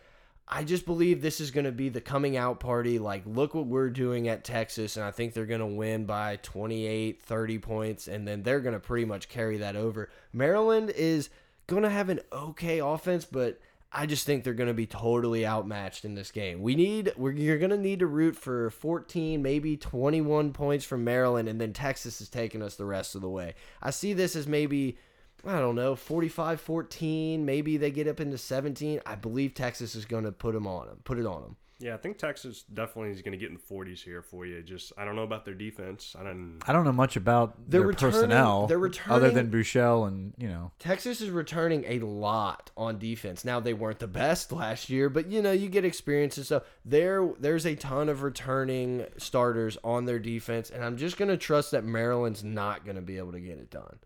[0.48, 2.98] I just believe this is going to be the coming out party.
[2.98, 6.38] Like, look what we're doing at Texas, and I think they're going to win by
[6.44, 10.10] 28, 30 points, and then they're going to pretty much carry that over.
[10.32, 11.30] Maryland is
[11.68, 13.60] going to have an okay offense, but
[13.94, 16.62] I just think they're going to be totally outmatched in this game.
[16.62, 21.04] We need we're you're going to need to root for 14, maybe 21 points from
[21.04, 23.54] Maryland and then Texas is taking us the rest of the way.
[23.82, 24.98] I see this as maybe
[25.46, 29.02] I don't know, 45-14, maybe they get up into 17.
[29.06, 31.00] I believe Texas is going to put them on them.
[31.04, 31.56] Put it on them.
[31.82, 34.62] Yeah, I think Texas definitely is going to get in the 40s here for you.
[34.62, 36.16] Just I don't know about their defense.
[36.18, 36.60] I don't.
[36.68, 40.48] I don't know much about They're their personnel they're returning other than Buechele and, you
[40.48, 40.72] know.
[40.80, 43.44] Texas is returning a lot on defense.
[43.44, 46.64] Now they weren't the best last year, but you know you get experience and stuff.
[46.86, 51.72] There, there's a ton of returning starters on their defense, and I'm just gonna trust
[51.72, 53.98] that Maryland's not gonna be able to get it done.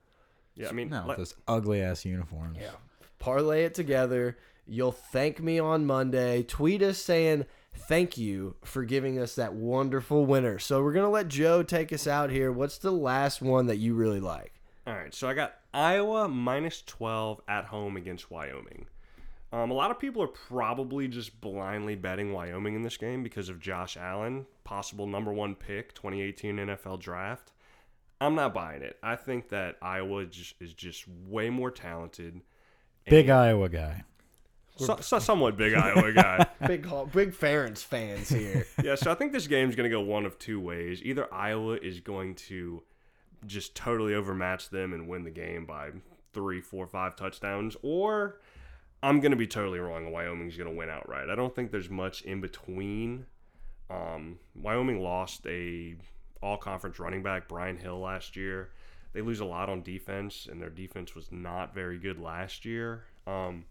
[0.55, 2.57] Yeah, I mean, No, let- those ugly ass uniforms.
[2.61, 2.71] Yeah,
[3.19, 4.37] parlay it together.
[4.67, 6.41] You'll thank me on Monday.
[6.41, 7.45] Tweet us saying
[7.75, 10.59] thank you for giving us that wonderful winner.
[10.59, 12.51] So we're gonna let Joe take us out here.
[12.51, 14.53] What's the last one that you really like?
[14.87, 18.85] All right, so I got Iowa minus 12 at home against Wyoming.
[19.51, 23.49] Um, a lot of people are probably just blindly betting Wyoming in this game because
[23.49, 27.51] of Josh Allen, possible number one pick, 2018 NFL draft.
[28.19, 28.97] I'm not buying it.
[29.01, 32.41] I think that Iowa just, is just way more talented.
[33.07, 34.03] Big Iowa guy.
[34.77, 36.45] So, so somewhat big Iowa guy.
[36.67, 36.81] Big
[37.13, 38.65] big Ferentz fans here.
[38.83, 41.01] yeah, so I think this game's going to go one of two ways.
[41.03, 42.81] Either Iowa is going to
[43.45, 45.91] just totally overmatch them and win the game by
[46.33, 48.39] three, four, five touchdowns, or
[49.03, 51.29] I'm going to be totally wrong and Wyoming's going to win outright.
[51.29, 53.27] I don't think there's much in between.
[53.89, 55.95] Um, Wyoming lost a
[56.41, 58.71] all conference running back, Brian Hill, last year.
[59.13, 63.05] They lose a lot on defense, and their defense was not very good last year.
[63.25, 63.65] Um,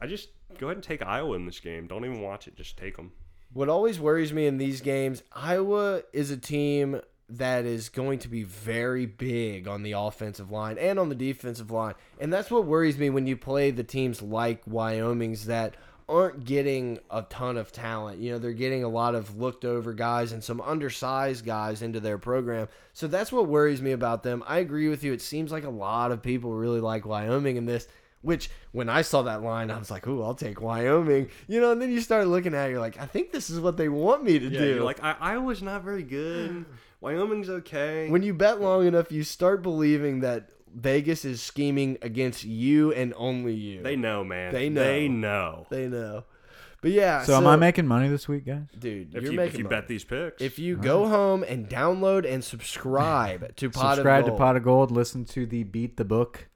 [0.00, 1.86] I just go ahead and take Iowa in this game.
[1.86, 2.56] Don't even watch it.
[2.56, 3.12] Just take them.
[3.52, 8.28] What always worries me in these games, Iowa is a team that is going to
[8.28, 11.94] be very big on the offensive line and on the defensive line.
[12.20, 15.76] And that's what worries me when you play the teams like Wyoming's that
[16.08, 18.18] aren't getting a ton of talent.
[18.18, 22.00] You know, they're getting a lot of looked over guys and some undersized guys into
[22.00, 22.68] their program.
[22.94, 24.42] So that's what worries me about them.
[24.46, 25.12] I agree with you.
[25.12, 27.88] It seems like a lot of people really like Wyoming in this.
[28.22, 31.70] Which, when I saw that line, I was like, "Ooh, I'll take Wyoming." You know,
[31.72, 33.88] and then you start looking at it, you're like, "I think this is what they
[33.88, 36.64] want me to Yeah, do." you're like I- Iowa's not very good.
[37.00, 38.08] Wyoming's okay.
[38.10, 43.14] when you bet long enough, you start believing that Vegas is scheming against you and
[43.16, 43.82] only you.
[43.84, 44.52] they know, man.
[44.52, 44.82] They know.
[44.82, 45.66] They know.
[45.70, 46.24] they know.
[46.80, 48.66] But yeah, So, am I making money this week, guys?
[48.78, 49.14] dude?
[49.14, 49.76] If you're you, making if you money.
[49.76, 54.30] bet these picks, If you go home and download and subscribe to Pot Subscribe of
[54.32, 54.90] to Pot of Gold.
[54.92, 56.48] Listen to the Beat the Book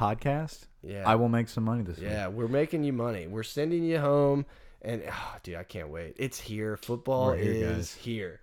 [0.00, 0.66] podcast.
[0.82, 2.08] yeah, I will make some money this week.
[2.08, 3.26] Yeah, we're making you money.
[3.26, 4.46] We're sending you home,
[4.82, 6.14] and oh, dude, I can't wait.
[6.18, 6.76] It's here.
[6.76, 7.94] Football We're here, is guys.
[7.94, 8.40] here.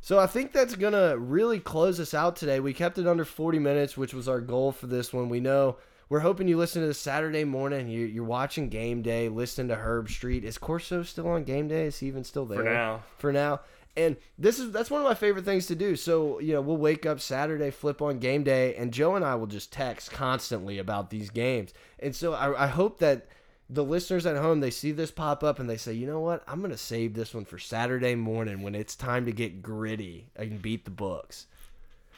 [0.00, 2.58] So I think that's gonna really close us out today.
[2.60, 5.28] We kept it under 40 minutes, which was our goal for this one.
[5.28, 5.76] We know
[6.08, 7.88] we're hoping you listen to this Saturday morning.
[7.88, 10.42] You, you're watching Game Day, listening to Herbstreit.
[10.42, 11.84] Is Corso still on Game Day?
[11.86, 12.58] Is he even still there?
[12.58, 13.60] for now, for now.
[13.96, 15.96] And this is that's one of my favorite things to do.
[15.96, 19.34] So you know, we'll wake up Saturday, flip on game day, and Joe and I
[19.34, 21.72] will just text constantly about these games.
[21.98, 23.26] And so I, I hope that
[23.68, 26.42] the listeners at home they see this pop up and they say, you know what,
[26.46, 30.62] I'm gonna save this one for Saturday morning when it's time to get gritty and
[30.62, 31.46] beat the books.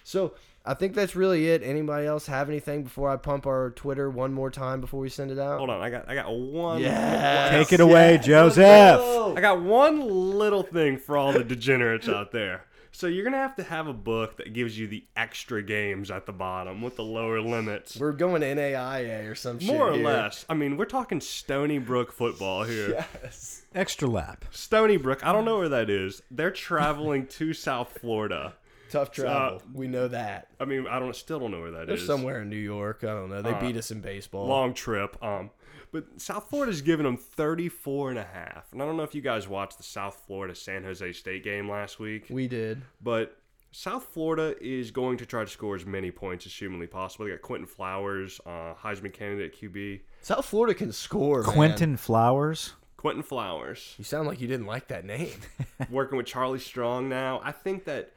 [0.05, 0.35] So
[0.65, 1.63] I think that's really it.
[1.63, 5.31] Anybody else have anything before I pump our Twitter one more time before we send
[5.33, 5.59] it out?
[5.59, 5.81] hold on.
[5.81, 6.81] I got I got one.
[6.81, 7.51] Yeah.
[7.51, 9.01] Take it away, Joseph.
[9.37, 12.65] I got one little thing for all the degenerates out there.
[12.95, 16.27] So you're gonna have to have a book that gives you the extra games at
[16.27, 17.97] the bottom with the lower limits.
[17.97, 19.69] We're going NAIA or some shit.
[19.69, 20.05] More or here.
[20.05, 20.45] less.
[20.49, 22.91] I mean, we're talking Stony Brook football here.
[23.23, 23.63] Yes.
[23.75, 24.45] Extra lap.
[24.51, 26.23] Stony Brook, I don't know where that is.
[26.31, 28.53] They're traveling to South Florida.
[28.93, 29.62] Tough travel.
[29.72, 30.49] we know that.
[30.61, 32.07] I mean, I don't still don't know where that They're is.
[32.07, 33.03] somewhere in New York.
[33.03, 33.43] I don't know.
[33.43, 34.47] They beat us in baseball.
[34.47, 35.16] long trip.
[35.22, 35.51] Um,
[35.93, 38.66] But South Florida's given them 34 and a half.
[38.72, 41.68] And I don't know if you guys watched the South Florida San Jose State game
[41.68, 42.80] last week, We did.
[43.03, 43.36] but
[43.72, 47.24] South Florida is going to try to score as many points as humanly possible.
[47.24, 50.01] They got Quinton Flowers, uh, Heisman candidate QB.
[50.20, 51.43] South Florida can score.
[51.43, 51.53] man.
[51.55, 52.74] Quinton Flowers.
[52.99, 53.95] Quinton Flowers.
[53.99, 55.32] You sound like you didn't like that name.
[55.90, 57.40] working with Charlie Strong now.
[57.43, 58.12] I think that,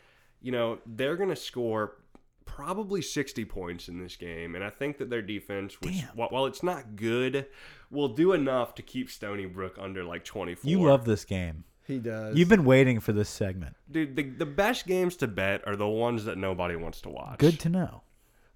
[0.45, 1.97] you know, they're going to score
[2.45, 4.53] probably 60 points in this game.
[4.53, 7.47] And I think that their defense, which, while, while it's not good,
[7.89, 10.69] will do enough to keep Stony Brook under like 24.
[10.69, 11.63] You love this game.
[11.87, 12.37] he does.
[12.37, 13.75] You've been waiting for this segment.
[13.89, 17.39] Dude, the, the best games to bet are the ones that nobody wants to watch.
[17.39, 18.03] Good to know.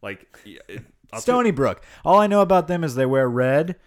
[0.04, 0.84] Like, yeah, it,
[1.18, 1.84] Stony Brook.
[2.06, 3.78] All I know about them is they wear red,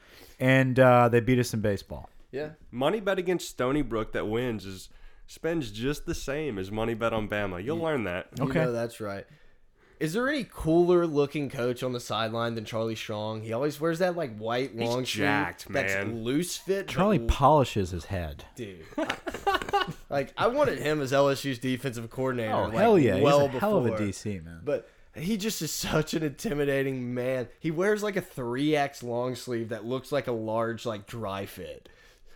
[0.40, 2.10] and uh, they beat us in baseball.
[2.32, 2.50] yeah.
[2.72, 4.88] money bet against Stony Brook that wins is
[5.26, 7.62] spends just the same as money bet on Bama.
[7.64, 8.28] You'll learn that.
[8.38, 8.60] You Okay.
[8.64, 9.26] know that's right.
[10.00, 13.42] Is there any cooler looking coach on the sideline than Charlie Strong?
[13.42, 16.24] He always wears that like white long sleeve jacked, that's man.
[16.24, 16.88] loose fit.
[16.88, 18.44] Charlie l- polishes his head.
[18.56, 18.84] dude.
[20.10, 22.52] like I wanted him as LSU's defensive coordinator.
[22.54, 23.20] Oh like, hell yeah!
[23.20, 23.90] well He's a hell of a.
[23.90, 24.60] DC man.
[24.64, 27.48] But he just is such an intimidating man.
[27.60, 31.88] He wears like a 3X long sleeve that looks like a large like dry fit.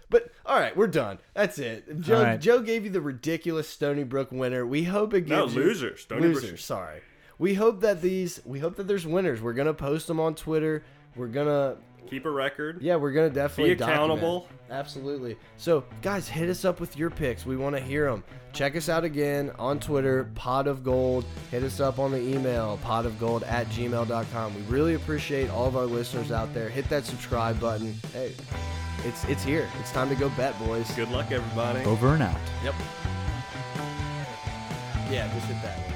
[0.09, 1.19] But all right, we're done.
[1.35, 2.01] That's it.
[2.01, 2.41] Joe All right.
[2.41, 4.65] Joe gave you the ridiculous Stony Brook winner.
[4.65, 5.97] We hope it No, gives you loser.
[5.97, 6.57] Stony Brook- loser.
[6.57, 7.01] Sorry.
[7.39, 9.43] We hope that these we hope that there's winners.
[9.43, 10.85] We're gonna post them on Twitter.
[11.17, 11.77] We're gonna
[12.09, 12.81] Keep a record.
[12.81, 14.41] yeah, we're gonna definitely Be accountable.
[14.43, 14.53] document.
[14.71, 15.37] Absolutely.
[15.57, 17.45] So, guys, hit us up with your picks.
[17.45, 18.23] We want to hear them.
[18.53, 21.25] Check us out again on Twitter, Pot of Gold.
[21.51, 24.55] Hit us up on the email, potofgold at gmail.com.
[24.55, 26.69] We really appreciate all of our listeners out there.
[26.69, 27.95] Hit that subscribe button.
[28.13, 28.33] Hey,
[29.07, 29.69] it's it's here.
[29.81, 30.91] It's time to go bet, boys.
[30.93, 31.85] Good luck, everybody.
[31.85, 32.41] Over and out.
[32.65, 32.75] Yep.
[35.11, 35.96] Yeah, just hit that.